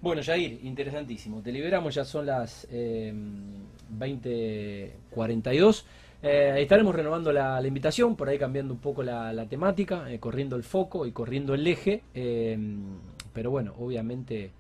Bueno, 0.02 0.22
Jair, 0.24 0.60
interesantísimo. 0.64 1.42
Te 1.42 1.52
liberamos, 1.52 1.96
ya 1.96 2.04
son 2.04 2.26
las 2.26 2.68
eh, 2.72 3.14
20.42. 3.98 5.86
Eh, 6.22 6.56
estaremos 6.60 6.96
renovando 6.96 7.32
la, 7.34 7.60
la 7.60 7.68
invitación, 7.68 8.16
por 8.16 8.30
ahí 8.30 8.38
cambiando 8.40 8.74
un 8.74 8.80
poco 8.80 9.04
la, 9.04 9.34
la 9.34 9.46
temática, 9.46 10.10
eh, 10.12 10.20
corriendo 10.20 10.56
el 10.56 10.64
foco 10.64 11.06
y 11.06 11.12
corriendo 11.12 11.54
el 11.54 11.66
eje. 11.68 12.02
Pero 13.34 13.52
bueno, 13.52 13.74
obviamente 13.78 14.52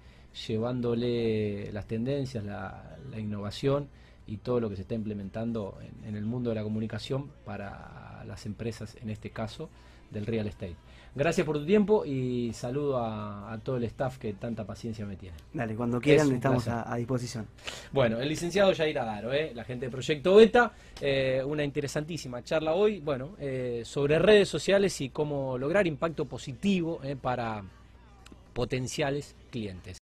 llevándole 0.47 1.71
las 1.71 1.85
tendencias, 1.87 2.43
la, 2.43 2.97
la 3.11 3.19
innovación 3.19 3.87
y 4.25 4.37
todo 4.37 4.59
lo 4.59 4.69
que 4.69 4.75
se 4.75 4.81
está 4.81 4.95
implementando 4.95 5.77
en, 5.81 6.09
en 6.09 6.15
el 6.15 6.25
mundo 6.25 6.49
de 6.49 6.55
la 6.55 6.63
comunicación 6.63 7.29
para 7.45 8.23
las 8.25 8.45
empresas, 8.45 8.95
en 9.01 9.09
este 9.09 9.29
caso, 9.29 9.69
del 10.11 10.25
real 10.25 10.47
estate. 10.47 10.75
Gracias 11.15 11.45
por 11.45 11.59
tu 11.59 11.65
tiempo 11.65 12.05
y 12.05 12.51
saludo 12.53 12.97
a, 12.97 13.53
a 13.53 13.57
todo 13.59 13.77
el 13.77 13.83
staff 13.83 14.17
que 14.17 14.33
tanta 14.33 14.65
paciencia 14.65 15.05
me 15.05 15.15
tiene. 15.15 15.35
Dale, 15.53 15.75
cuando 15.75 16.01
quieran 16.01 16.31
estamos 16.31 16.67
a 16.67 16.95
disposición. 16.95 17.45
Bueno, 17.91 18.19
el 18.19 18.27
licenciado 18.27 18.73
Jair 18.73 18.97
Adaro, 18.97 19.31
¿eh? 19.31 19.51
la 19.53 19.63
gente 19.63 19.85
de 19.85 19.91
Proyecto 19.91 20.35
Beta, 20.35 20.71
eh, 20.99 21.43
una 21.45 21.63
interesantísima 21.63 22.43
charla 22.43 22.73
hoy, 22.73 22.99
bueno, 22.99 23.35
eh, 23.39 23.83
sobre 23.85 24.17
redes 24.17 24.49
sociales 24.49 24.99
y 25.01 25.09
cómo 25.09 25.55
lograr 25.59 25.85
impacto 25.85 26.25
positivo 26.25 26.99
eh, 27.03 27.15
para 27.15 27.63
potenciales 28.53 29.35
clientes. 29.51 30.01